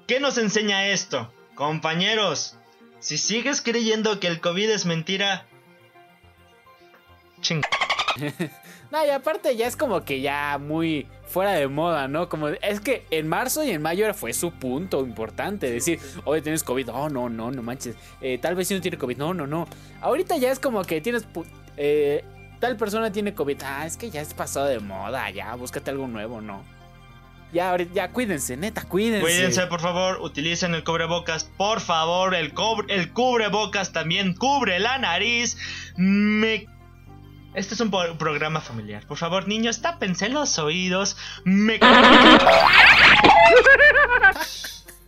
[0.07, 1.33] ¿qué nos enseña esto?
[1.53, 2.55] Compañeros,
[2.99, 5.45] si sigues creyendo que el COVID es mentira,
[7.41, 7.61] ching.
[8.91, 12.27] No, y aparte ya es como que ya muy fuera de moda, ¿no?
[12.27, 15.69] Como es que en marzo y en mayo fue su punto importante.
[15.69, 16.89] Decir, oye, tienes COVID.
[16.89, 17.95] Oh, no, no, no manches.
[18.19, 19.17] Eh, tal vez si no tiene COVID.
[19.17, 19.67] No, no, no.
[20.01, 21.27] Ahorita ya es como que tienes.
[21.77, 22.25] eh,
[22.59, 23.61] tal persona tiene COVID.
[23.63, 25.29] Ah, es que ya es pasado de moda.
[25.29, 26.63] Ya, búscate algo nuevo, ¿no?
[27.53, 29.21] Ya, ya cuídense, neta, cuídense.
[29.21, 32.53] Cuídense, por favor, utilicen el cubrebocas, por favor, el,
[32.89, 35.57] el cubrebocas también cubre la nariz.
[35.95, 36.67] Me...
[37.59, 39.05] Este es un programa familiar.
[39.05, 41.17] Por favor, niños, tápense los oídos.
[41.43, 41.73] Me...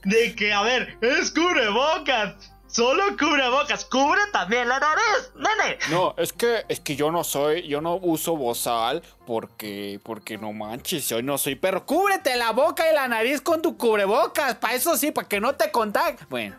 [0.04, 2.52] De que, a ver, es cubrebocas.
[2.68, 3.86] Solo cubrebocas.
[3.86, 5.78] Cubre también la nariz, nene.
[5.92, 10.52] No, es que es que yo no soy, yo no uso bozal porque porque no
[10.52, 11.86] manches, yo no soy perro.
[11.86, 15.56] Cúbrete la boca y la nariz con tu cubrebocas, para eso sí, para que no
[15.56, 16.18] te contagie.
[16.30, 16.58] Bueno,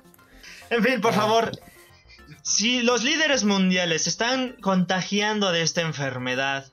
[0.70, 1.52] En fin, por favor.
[2.42, 6.72] Si los líderes mundiales están contagiando de esta enfermedad,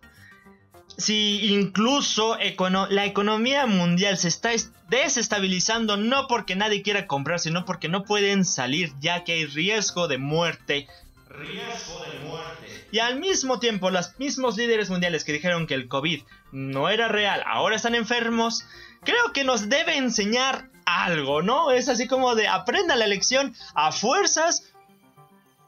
[0.98, 7.40] si incluso econo- la economía mundial se está es- desestabilizando no porque nadie quiera comprar,
[7.40, 10.88] sino porque no pueden salir ya que hay riesgo de muerte.
[11.30, 12.88] Riesgo de muerte.
[12.92, 17.08] y al mismo tiempo los mismos líderes mundiales que dijeron que el COVID no era
[17.08, 18.66] real, ahora están enfermos,
[19.04, 21.70] creo que nos debe enseñar algo, ¿no?
[21.70, 24.64] Es así como de aprenda la lección a fuerzas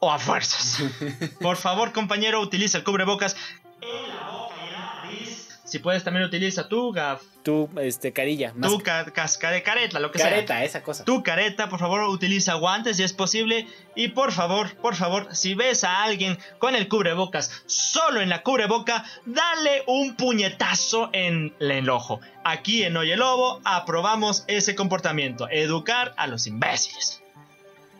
[0.04, 0.78] o a fuerzas.
[1.40, 3.36] Por favor, compañero, utiliza el cubrebocas
[3.80, 5.48] en la boca y en la nariz.
[5.64, 8.52] Si puedes, también utiliza tu gaf, Tu, este, carilla.
[8.60, 10.28] tu ca- casca de careta, lo que sea.
[10.28, 11.04] careta, esa cosa.
[11.04, 13.68] Tu careta, por favor, utiliza guantes si es posible.
[13.94, 18.42] Y por favor, por favor, si ves a alguien con el cubrebocas solo en la
[18.42, 22.20] cubreboca, dale un puñetazo en el ojo.
[22.44, 27.21] Aquí en Oye Lobo aprobamos ese comportamiento, educar a los imbéciles.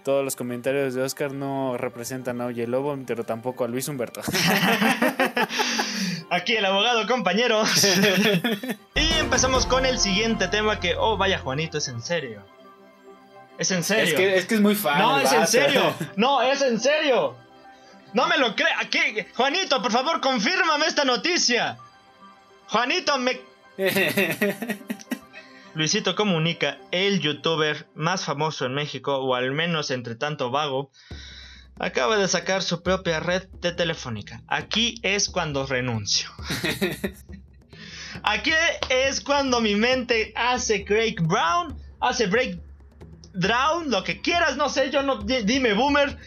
[0.05, 4.21] Todos los comentarios de Oscar no representan a Oye Lobo, pero tampoco a Luis Humberto.
[6.31, 7.63] Aquí el abogado compañero.
[8.95, 12.43] y empezamos con el siguiente tema que, oh, vaya Juanito, es en serio.
[13.59, 14.05] Es en serio.
[14.05, 14.99] es, que, es que es muy fan.
[14.99, 15.95] No, es en serio.
[16.17, 17.37] No, es en serio.
[18.13, 18.81] No me lo crea.
[18.91, 19.29] ¿Qué?
[19.37, 21.79] Juanito, por favor, confírmame esta noticia.
[22.67, 23.41] Juanito, me...
[25.75, 30.91] Luisito Comunica, el youtuber más famoso en México, o al menos entre tanto vago,
[31.79, 34.43] acaba de sacar su propia red de telefónica.
[34.49, 36.31] Aquí es cuando renuncio.
[38.23, 38.53] Aquí
[38.91, 42.61] es cuando mi mente hace Craig Brown, hace break
[43.33, 46.19] Drown, lo que quieras, no sé, yo no, di- dime boomer.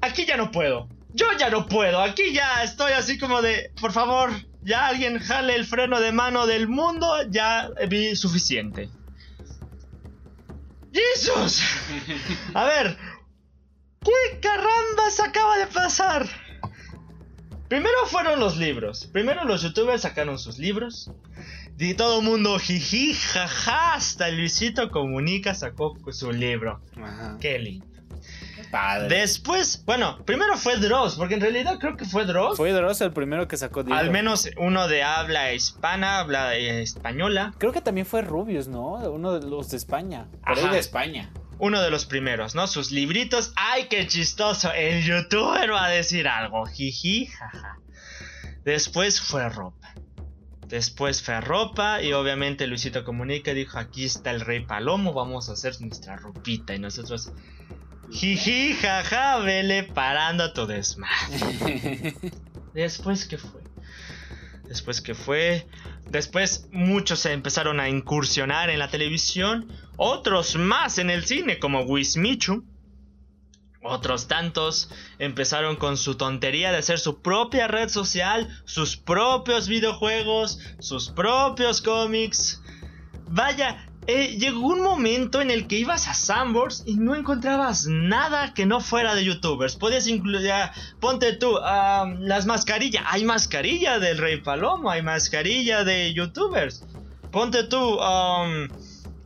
[0.00, 0.88] Aquí ya no puedo.
[1.12, 2.00] Yo ya no puedo.
[2.00, 4.30] Aquí ya estoy así como de, por favor,
[4.64, 8.88] ya alguien jale el freno de mano del mundo, ya vi suficiente.
[10.92, 11.62] ¡Jesús!
[12.54, 12.96] A ver,
[14.00, 16.28] ¿qué carambas acaba de pasar?
[17.68, 19.06] Primero fueron los libros.
[19.12, 21.10] Primero los youtubers sacaron sus libros.
[21.78, 26.80] Y todo el mundo jiji, jaja, hasta Luisito Comunica sacó su libro.
[26.96, 27.36] Ajá.
[27.58, 27.93] Lindo.
[28.74, 29.20] Padre.
[29.20, 32.56] Después, bueno, primero fue Dross, porque en realidad creo que fue Dross.
[32.56, 33.96] Fue Dross el primero que sacó libro.
[33.96, 37.54] Al menos uno de habla hispana, habla española.
[37.58, 38.94] Creo que también fue Rubius, ¿no?
[39.12, 40.26] Uno de los de España.
[40.44, 40.72] Por ahí Ajá.
[40.72, 41.30] de España.
[41.60, 42.66] Uno de los primeros, ¿no?
[42.66, 43.52] Sus libritos.
[43.54, 44.72] ¡Ay, qué chistoso!
[44.72, 46.66] El youtuber va a decir algo.
[46.66, 47.78] Jiji, jaja.
[48.64, 49.94] Después fue ropa.
[50.66, 55.48] Después fue ropa y obviamente Luisito Comunica y dijo, aquí está el rey Palomo, vamos
[55.48, 56.74] a hacer nuestra ropita.
[56.74, 57.32] Y nosotros,
[58.10, 62.14] jiji, jaja, vele parando a tu desmadre.
[62.74, 63.60] Después, ¿qué fue?
[64.64, 65.66] Después, ¿qué fue?
[66.08, 71.82] Después muchos se empezaron a incursionar en la televisión, otros más en el cine, como
[71.82, 72.64] Wismichu.
[73.86, 80.58] Otros tantos empezaron con su tontería de hacer su propia red social, sus propios videojuegos,
[80.78, 82.62] sus propios cómics.
[83.28, 88.54] Vaya, eh, llegó un momento en el que ibas a Sandbox y no encontrabas nada
[88.54, 89.76] que no fuera de youtubers.
[89.76, 90.50] Podías incluir,
[91.00, 93.04] ponte tú, las mascarillas.
[93.08, 96.84] Hay mascarilla del Rey Palomo, hay mascarilla de youtubers.
[97.30, 97.98] Ponte tú,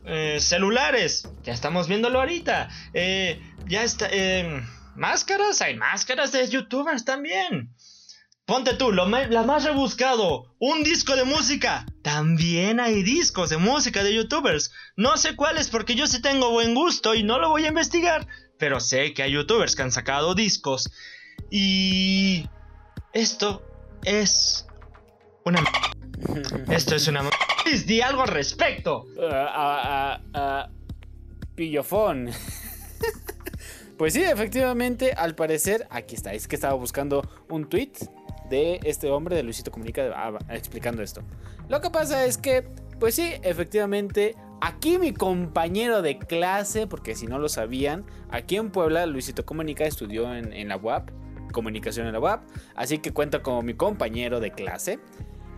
[0.05, 1.27] eh, celulares.
[1.43, 2.69] Ya estamos viéndolo ahorita.
[2.93, 4.07] Eh, ya está.
[4.11, 4.61] eh,
[4.95, 7.69] máscaras, hay máscaras de youtubers también.
[8.49, 11.85] Ponte tú, lo ma- la más rebuscado, un disco de música.
[12.01, 14.71] También hay discos de música de youtubers.
[14.95, 18.25] No sé cuáles porque yo sí tengo buen gusto y no lo voy a investigar.
[18.57, 20.89] Pero sé que hay youtubers que han sacado discos.
[21.51, 22.49] Y...
[23.13, 23.61] Esto
[24.03, 24.65] es...
[25.45, 25.63] Una...
[26.71, 27.29] Esto es una...
[27.85, 29.05] Di algo al respecto.
[29.21, 30.69] Ah, ah, ah, ah,
[31.53, 32.31] pillofón.
[33.99, 36.33] pues sí, efectivamente, al parecer, aquí está.
[36.33, 37.91] Es que estaba buscando un tweet
[38.49, 41.21] de este hombre de Luisito Comunica ah, explicando esto.
[41.67, 42.67] Lo que pasa es que,
[42.99, 48.71] pues sí, efectivamente, aquí mi compañero de clase, porque si no lo sabían, aquí en
[48.71, 51.09] Puebla Luisito Comunica estudió en, en la UAP,
[51.51, 52.43] comunicación en la UAP,
[52.75, 54.99] así que cuenta como mi compañero de clase.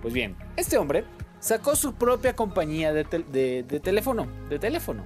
[0.01, 1.05] Pues bien, este hombre
[1.39, 5.05] sacó su propia compañía de, de teléfono, de teléfono.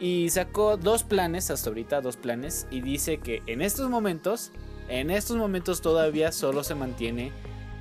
[0.00, 4.52] Y sacó dos planes, hasta ahorita dos planes, y dice que en estos momentos,
[4.88, 7.32] en estos momentos todavía solo se mantiene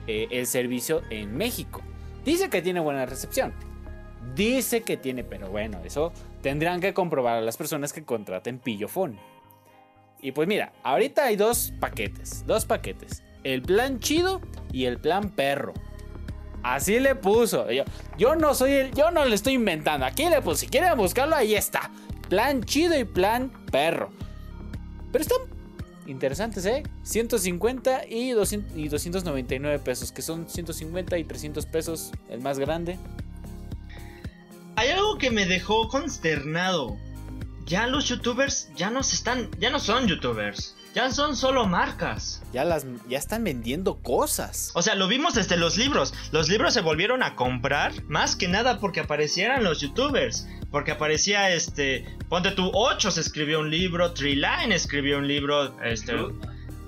[0.07, 1.81] eh, el servicio en México.
[2.23, 3.53] Dice que tiene buena recepción.
[4.35, 9.17] Dice que tiene, pero bueno, eso tendrán que comprobar a las personas que contraten Pillofón.
[10.21, 13.23] Y pues mira, ahorita hay dos paquetes, dos paquetes.
[13.43, 14.41] El plan chido
[14.73, 15.73] y el plan perro.
[16.63, 17.71] Así le puso.
[17.71, 17.83] Yo,
[18.17, 18.93] yo no soy el.
[18.93, 20.05] Yo no le estoy inventando.
[20.05, 20.61] Aquí le puse.
[20.61, 21.91] Si quieren buscarlo, ahí está.
[22.29, 24.09] Plan chido y plan perro.
[25.11, 25.37] Pero están
[26.07, 26.83] interesantes, ¿eh?
[27.03, 30.11] 150 y, 200 y 299 pesos.
[30.11, 32.11] Que son 150 y 300 pesos.
[32.29, 32.97] El más grande.
[34.75, 36.97] Hay algo que me dejó consternado.
[37.65, 42.41] Ya los youtubers ya no se están, ya no son youtubers, ya son solo marcas.
[42.53, 44.71] ya las ya están vendiendo cosas.
[44.73, 46.13] O sea, lo vimos desde los libros.
[46.31, 50.47] Los libros se volvieron a comprar más que nada porque aparecieran los youtubers.
[50.71, 52.05] Porque aparecía este.
[52.29, 55.79] Ponte tú, 8 se escribió un libro, Treeline escribió un libro.
[55.81, 56.13] Este.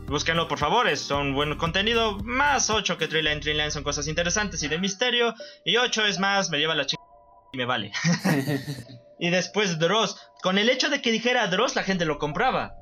[0.07, 2.17] Búsquenlo por favor, es un buen contenido.
[2.23, 3.39] Más 8 que Treeline.
[3.39, 5.35] Treeline son cosas interesantes y de misterio.
[5.63, 7.03] Y 8 es más, me lleva la chica
[7.53, 7.91] y me vale.
[9.19, 10.19] y después Dross.
[10.41, 12.73] Con el hecho de que dijera Dross, la gente lo compraba.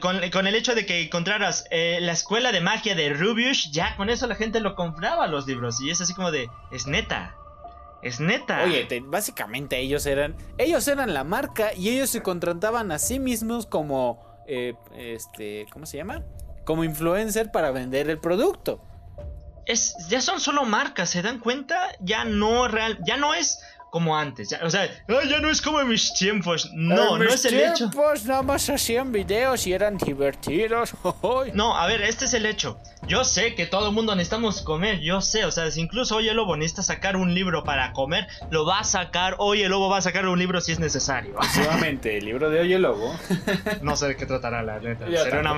[0.00, 3.96] Con, con, el hecho de que encontraras eh, la escuela de magia de Rubius, ya
[3.96, 5.80] con eso la gente lo compraba los libros.
[5.80, 7.34] Y es así como de, es neta.
[8.02, 8.62] Es neta.
[8.64, 13.18] Oye, te, básicamente ellos eran, ellos eran la marca y ellos se contrataban a sí
[13.18, 16.22] mismos como, eh, este, ¿cómo se llama?
[16.64, 18.80] Como influencer para vender el producto.
[19.66, 21.76] Es, ya son solo marcas, ¿se dan cuenta?
[22.00, 24.50] Ya no real, ya no es como antes.
[24.50, 26.70] Ya, o sea, ya no es como en mis tiempos.
[26.74, 27.66] No, en no es el hecho.
[27.66, 30.92] En tiempos nada más hacían videos y eran divertidos.
[31.54, 32.80] no, a ver, este es el hecho.
[33.06, 36.28] Yo sé que todo el mundo necesitamos comer, yo sé, o sea, si incluso hoy
[36.28, 39.88] el lobo necesita sacar un libro para comer, lo va a sacar, hoy el lobo
[39.88, 41.36] va a sacar un libro si es necesario.
[41.40, 43.14] Efectivamente, el libro de hoy el lobo.
[43.82, 45.06] no sé de qué tratará la neta.
[45.06, 45.54] Será una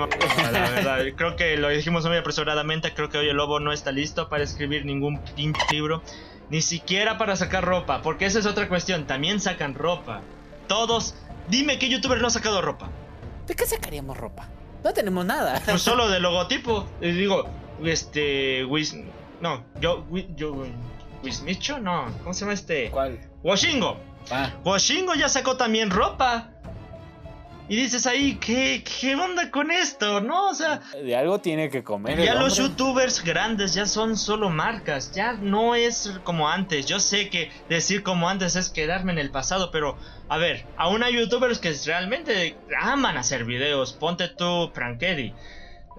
[0.52, 1.04] la verdad.
[1.16, 4.44] Creo que lo dijimos muy apresuradamente, creo que hoy el lobo no está listo para
[4.44, 6.02] escribir ningún pinche libro.
[6.50, 9.06] Ni siquiera para sacar ropa, porque esa es otra cuestión.
[9.06, 10.20] También sacan ropa.
[10.66, 11.14] Todos.
[11.48, 12.90] Dime qué youtuber no ha sacado ropa.
[13.46, 14.48] ¿De qué sacaríamos ropa?
[14.84, 15.62] No tenemos nada.
[15.64, 16.88] Pues solo de logotipo.
[17.00, 17.48] Digo,
[17.84, 18.64] este.
[18.64, 18.94] Wiz.
[19.40, 20.04] No, yo.
[20.36, 20.66] yo
[21.22, 21.78] ¿Wismicho?
[21.78, 22.06] No.
[22.20, 22.90] ¿Cómo se llama este?
[22.90, 23.20] ¿Cuál?
[23.42, 23.98] Washingo.
[24.30, 24.50] Ah.
[24.64, 26.50] Washingo ya sacó también ropa.
[27.70, 30.20] Y dices ahí, ¿qué, ¿qué onda con esto?
[30.20, 30.48] ¿No?
[30.48, 30.80] O sea.
[30.92, 32.20] De algo tiene que comer.
[32.20, 35.12] Ya los youtubers grandes ya son solo marcas.
[35.12, 36.86] Ya no es como antes.
[36.86, 39.96] Yo sé que decir como antes es quedarme en el pasado, pero.
[40.28, 43.92] A ver, aún hay youtubers que realmente aman hacer videos.
[43.92, 44.98] Ponte tú, Frank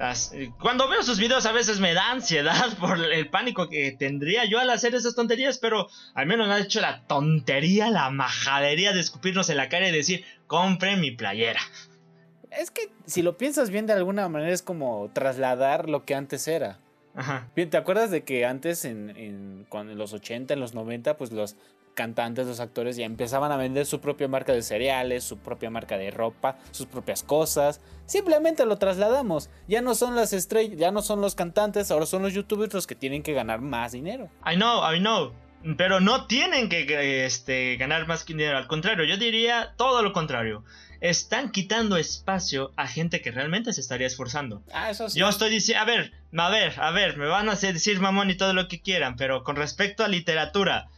[0.01, 0.51] Eddy.
[0.59, 4.59] Cuando veo sus videos a veces me da ansiedad por el pánico que tendría yo
[4.59, 8.99] al hacer esas tonterías, pero al menos me ha hecho la tontería, la majadería de
[8.99, 11.61] escupirnos en la cara y decir, compren mi playera.
[12.49, 16.47] Es que si lo piensas bien de alguna manera es como trasladar lo que antes
[16.47, 16.79] era.
[17.15, 17.49] Ajá.
[17.55, 21.31] Bien, ¿te acuerdas de que antes en, en, en los 80, en los 90, pues
[21.31, 21.55] los
[21.93, 25.97] cantantes, los actores ya empezaban a vender su propia marca de cereales, su propia marca
[25.97, 27.81] de ropa, sus propias cosas.
[28.05, 29.49] Simplemente lo trasladamos.
[29.67, 32.87] Ya no son las estrellas, ya no son los cantantes, ahora son los youtubers los
[32.87, 34.29] que tienen que ganar más dinero.
[34.45, 35.33] I know, I know.
[35.77, 38.57] Pero no tienen que este, ganar más dinero.
[38.57, 40.63] Al contrario, yo diría todo lo contrario.
[41.01, 44.63] Están quitando espacio a gente que realmente se estaría esforzando.
[44.73, 45.19] Ah, eso sí.
[45.19, 48.35] Yo estoy diciendo, a ver, a ver, a ver, me van a decir mamón y
[48.35, 50.89] todo lo que quieran, pero con respecto a literatura,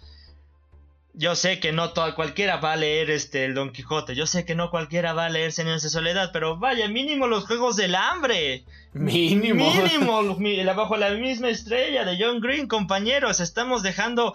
[1.13, 4.45] yo sé que no todo, cualquiera va a leer este el Don Quijote, yo sé
[4.45, 7.93] que no cualquiera va a leer Señores de Soledad, pero vaya, mínimo los Juegos del
[7.93, 8.65] Hambre.
[8.93, 9.71] Mínimo.
[9.71, 14.33] Mínimo, bajo la misma estrella de John Green, compañeros, estamos dejando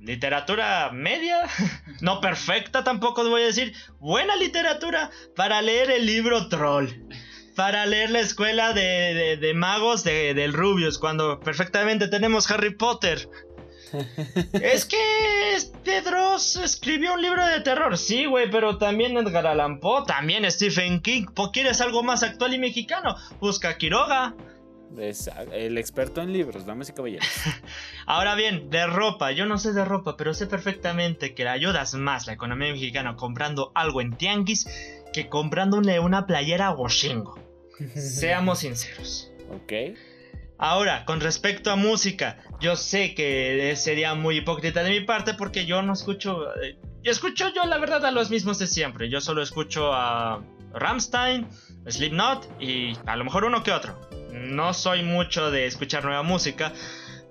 [0.00, 1.40] literatura media,
[2.00, 6.88] no perfecta tampoco voy a decir, buena literatura para leer el libro Troll.
[7.56, 13.28] Para leer la escuela de, de, magos de, del Rubius, cuando perfectamente tenemos Harry Potter
[14.52, 19.80] es que este Dross escribió un libro de terror, sí, güey, pero también Edgar Allan
[19.80, 21.26] Poe, también Stephen King.
[21.52, 23.16] ¿Quieres algo más actual y mexicano?
[23.40, 24.34] Busca a Quiroga.
[24.98, 27.28] Es el experto en libros, damas y caballeros.
[28.06, 31.94] Ahora bien, de ropa, yo no sé de ropa, pero sé perfectamente que le ayudas
[31.94, 34.66] más la economía mexicana comprando algo en tianguis
[35.12, 37.38] que comprándole una playera a Washingo.
[37.94, 39.32] Seamos sinceros.
[39.50, 39.96] Ok.
[40.58, 45.66] Ahora, con respecto a música, yo sé que sería muy hipócrita de mi parte porque
[45.66, 46.54] yo no escucho.
[46.62, 49.10] Eh, escucho yo la verdad a los mismos de siempre.
[49.10, 51.48] Yo solo escucho a Ramstein,
[51.88, 54.00] Slipknot y a lo mejor uno que otro.
[54.32, 56.72] No soy mucho de escuchar nueva música.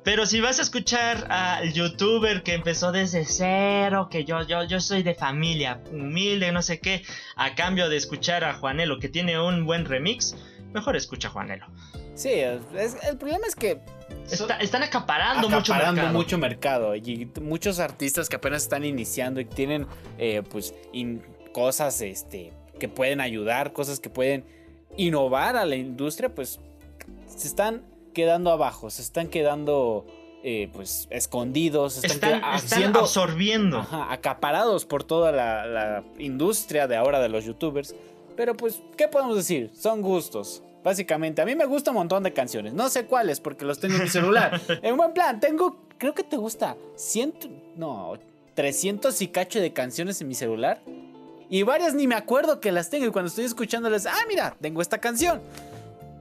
[0.03, 4.81] Pero si vas a escuchar al youtuber que empezó desde cero, que yo, yo, yo
[4.81, 7.03] soy de familia, humilde, no sé qué,
[7.37, 10.35] a cambio de escuchar a Juanelo que tiene un buen remix,
[10.73, 11.67] mejor escucha a Juanelo.
[12.15, 13.79] Sí, el problema es que
[14.61, 16.13] están acaparando, mucho mercado.
[16.13, 19.87] mucho mercado y muchos artistas que apenas están iniciando y tienen
[20.17, 20.73] eh, pues
[21.51, 24.45] cosas este, que pueden ayudar, cosas que pueden
[24.97, 26.59] innovar a la industria, pues
[27.27, 27.83] se están
[28.13, 30.05] quedando abajo, se están quedando
[30.43, 37.29] eh, pues escondidos, están, están, absorbiendo, acaparados por toda la, la industria de ahora de
[37.29, 37.95] los youtubers.
[38.35, 39.71] Pero pues, ¿qué podemos decir?
[39.75, 40.63] Son gustos.
[40.83, 42.73] Básicamente, a mí me gusta un montón de canciones.
[42.73, 44.59] No sé cuáles porque los tengo en mi celular.
[44.81, 48.13] en buen plan, tengo, creo que te gusta, ciento, no,
[48.55, 50.81] 300 y cacho de canciones en mi celular.
[51.49, 53.05] Y varias ni me acuerdo que las tengo.
[53.05, 55.41] Y cuando estoy escuchándoles, ah, mira, tengo esta canción.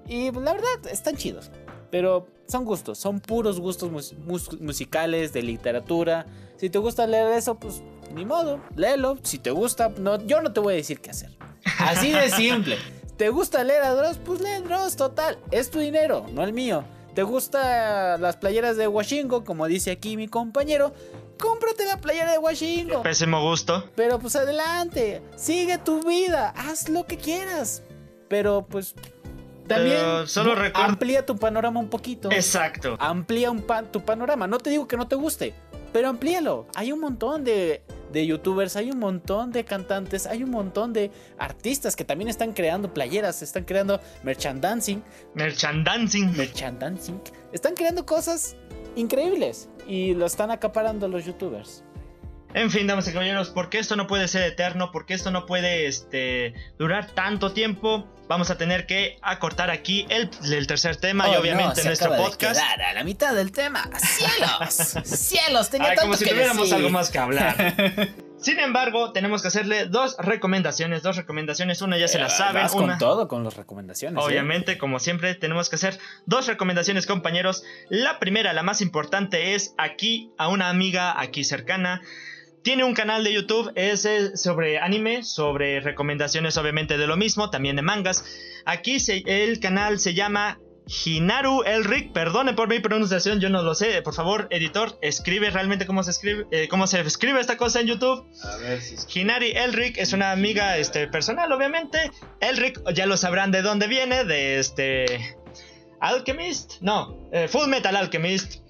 [0.06, 1.50] Y pues, la verdad, están chidos.
[1.90, 6.26] Pero son gustos, son puros gustos mus- mus- musicales, de literatura.
[6.56, 7.82] Si te gusta leer eso, pues
[8.14, 9.18] ni modo, léelo.
[9.22, 11.30] Si te gusta, no, yo no te voy a decir qué hacer.
[11.78, 12.76] Así de simple.
[13.22, 14.18] ¿Te gusta leer a Dross?
[14.18, 15.38] Pues lee Dross, total.
[15.52, 16.82] Es tu dinero, no el mío.
[17.14, 19.44] ¿Te gusta las playeras de Washingo?
[19.44, 20.92] Como dice aquí mi compañero.
[21.38, 23.00] Cómprate la playera de Washingo.
[23.04, 23.88] Pésimo gusto.
[23.94, 27.84] Pero pues adelante, sigue tu vida, haz lo que quieras.
[28.26, 28.92] Pero pues
[29.68, 32.28] también Pero solo recuerda- amplía tu panorama un poquito.
[32.32, 32.96] Exacto.
[32.98, 34.48] Amplía un tu panorama.
[34.48, 35.54] No te digo que no te guste,
[35.92, 36.66] pero amplíalo.
[36.74, 41.10] Hay un montón de, de youtubers, hay un montón de cantantes, hay un montón de
[41.38, 45.02] artistas que también están creando playeras, están creando merchandising,
[45.34, 46.36] Merchandising.
[46.36, 47.20] merchandising,
[47.52, 48.56] están creando cosas
[48.96, 51.84] increíbles y lo están acaparando los youtubers.
[52.54, 55.86] En fin, damas y caballeros, porque esto no puede ser eterno, porque esto no puede
[55.86, 61.36] este, durar tanto tiempo, vamos a tener que acortar aquí el, el tercer tema y
[61.36, 62.60] obviamente no, nuestro de podcast.
[62.60, 63.88] a la mitad del tema.
[63.98, 64.74] ¡Cielos!
[65.04, 65.70] ¡Cielos!
[65.70, 66.74] Tenía Ay, tanto como si que tuviéramos decir.
[66.76, 67.56] algo más que hablar.
[68.42, 72.62] Sin embargo, tenemos que hacerle dos recomendaciones, dos recomendaciones, una ya se la Eh, saben,
[72.64, 74.20] vas una con todo, con las recomendaciones.
[74.20, 74.26] ¿eh?
[74.26, 77.62] Obviamente, como siempre, tenemos que hacer dos recomendaciones, compañeros.
[77.88, 82.02] La primera, la más importante, es aquí a una amiga aquí cercana.
[82.62, 87.50] Tiene un canal de YouTube, es eh, sobre anime, sobre recomendaciones obviamente de lo mismo,
[87.50, 88.24] también de mangas.
[88.64, 90.60] Aquí se- el canal se llama
[91.04, 94.00] Hinaru Elric, perdone por mi pronunciación, yo no lo sé.
[94.02, 97.88] Por favor, editor, escribe realmente cómo se escribe, eh, cómo se escribe esta cosa en
[97.88, 98.24] YouTube.
[98.44, 102.12] A ver si es- Hinari Elric es una amiga este, personal, obviamente.
[102.40, 105.36] Elric, ya lo sabrán de dónde viene, de este.
[106.00, 108.61] Alchemist, no, eh, Full Metal Alchemist.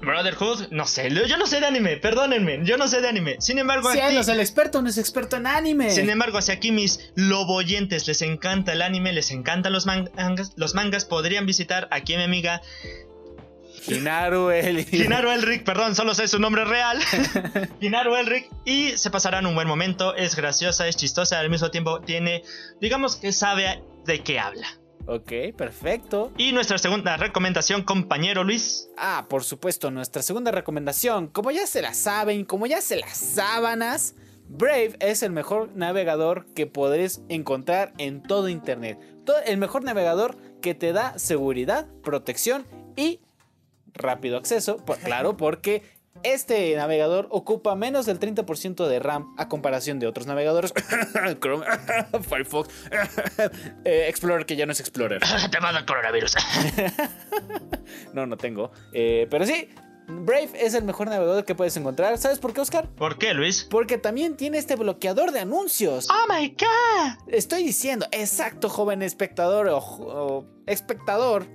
[0.00, 3.36] Brotherhood, no sé, yo no sé de anime, perdónenme, yo no sé de anime.
[3.40, 5.90] Sin embargo, aquí, Cielos, el experto no es experto en anime.
[5.90, 10.74] sin embargo, si aquí mis loboyentes les encanta el anime, les encantan los mangas, los
[10.74, 12.62] mangas, podrían visitar aquí a mi amiga
[13.86, 14.86] Hinaru, el...
[14.92, 16.98] Hinaru Elric, perdón, solo sé su nombre real.
[17.80, 18.48] Hinaru Elric.
[18.64, 20.14] Y se pasarán un buen momento.
[20.14, 21.38] Es graciosa, es chistosa.
[21.38, 22.42] Al mismo tiempo tiene,
[22.80, 24.68] digamos que sabe de qué habla.
[25.06, 26.32] Ok, perfecto.
[26.38, 28.88] Y nuestra segunda recomendación, compañero Luis.
[28.96, 31.26] Ah, por supuesto, nuestra segunda recomendación.
[31.28, 34.14] Como ya se la saben, como ya se las sábanas,
[34.48, 38.98] Brave es el mejor navegador que podréis encontrar en todo Internet.
[39.46, 43.20] El mejor navegador que te da seguridad, protección y
[43.92, 44.78] rápido acceso.
[44.78, 45.82] Por- claro, porque
[46.22, 50.72] este navegador ocupa menos del 30% de RAM a comparación de otros navegadores.
[51.40, 51.66] Chrome,
[52.28, 52.68] Firefox,
[53.84, 55.20] eh, Explorer, que ya no es Explorer.
[55.20, 56.36] Te a dar coronavirus.
[58.12, 58.70] No, no tengo.
[58.92, 59.68] Eh, pero sí,
[60.06, 62.16] Brave es el mejor navegador que puedes encontrar.
[62.18, 62.88] ¿Sabes por qué, Oscar?
[62.90, 63.66] ¿Por qué, Luis?
[63.68, 66.08] Porque también tiene este bloqueador de anuncios.
[66.10, 67.28] Oh my god.
[67.28, 71.46] Estoy diciendo, exacto, joven espectador o, o espectador.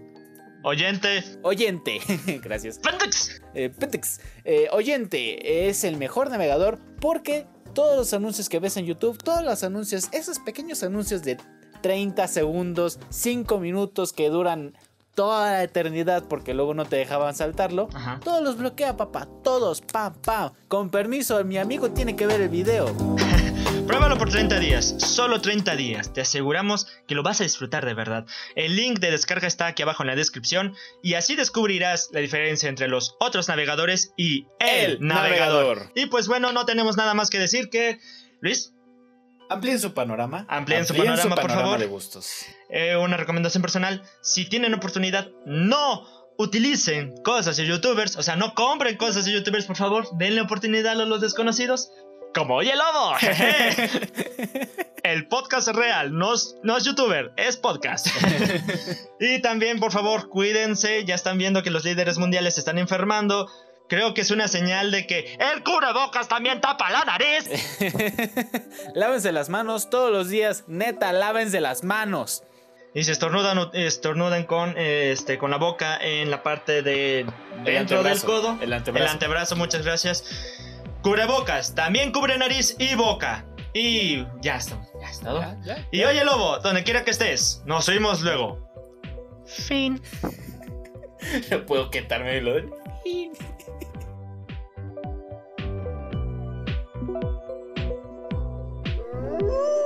[0.64, 1.24] Oyente.
[1.43, 1.99] Oyente,
[2.43, 2.80] gracias.
[2.80, 3.39] Pendex.
[3.54, 8.86] Eh, Petex, eh, oyente es el mejor navegador porque todos los anuncios que ves en
[8.86, 11.38] YouTube, todos los anuncios, esos pequeños anuncios de
[11.82, 14.74] 30 segundos, 5 minutos que duran
[15.16, 18.20] toda la eternidad porque luego no te dejaban saltarlo, Ajá.
[18.24, 20.52] todos los bloquea, papá, todos, pam, pam.
[20.68, 22.88] Con permiso, mi amigo tiene que ver el video.
[23.90, 26.14] Pruébalo por 30 días, solo 30 días.
[26.14, 28.28] Te aseguramos que lo vas a disfrutar de verdad.
[28.56, 32.70] El link de descarga está aquí abajo en la descripción y así descubrirás la diferencia
[32.70, 35.78] entre los otros navegadores y el, El navegador.
[35.78, 35.92] navegador.
[35.96, 37.98] Y pues bueno, no tenemos nada más que decir que
[38.42, 38.74] Luis,
[39.50, 40.46] Amplíen su panorama.
[40.48, 41.80] Amplíen su panorama, por favor.
[41.80, 42.46] de gustos.
[42.70, 46.06] eh, una recomendación personal, si tienen oportunidad, no
[46.38, 51.02] utilicen cosas de youtubers, o sea, no compren cosas de youtubers, por favor, denle oportunidad
[51.02, 51.90] a los desconocidos.
[52.34, 53.15] Como Oye Lobo.
[55.03, 58.07] El podcast es real, no es, no es youtuber, es podcast.
[59.19, 63.49] y también, por favor, cuídense, ya están viendo que los líderes mundiales se están enfermando.
[63.88, 67.49] Creo que es una señal de que el cubrebocas también tapa la nariz.
[68.93, 70.65] lávense las manos todos los días.
[70.67, 72.43] Neta, lávense las manos.
[72.93, 77.25] Y si estornudan, estornudan con, este, con la boca en la parte de
[77.63, 78.57] dentro del codo.
[78.61, 79.05] el antebrazo.
[79.05, 80.23] El antebrazo, muchas gracias.
[81.02, 83.45] Cubrebocas, también cubre nariz y boca.
[83.74, 85.30] Y ya está, ya está.
[85.30, 85.41] todo.
[85.41, 85.88] Ya, ya.
[85.91, 88.60] Y oye, lobo, donde quiera que estés, nos oímos luego.
[89.45, 90.02] Fin.
[91.52, 92.70] No puedo quitarme lo de...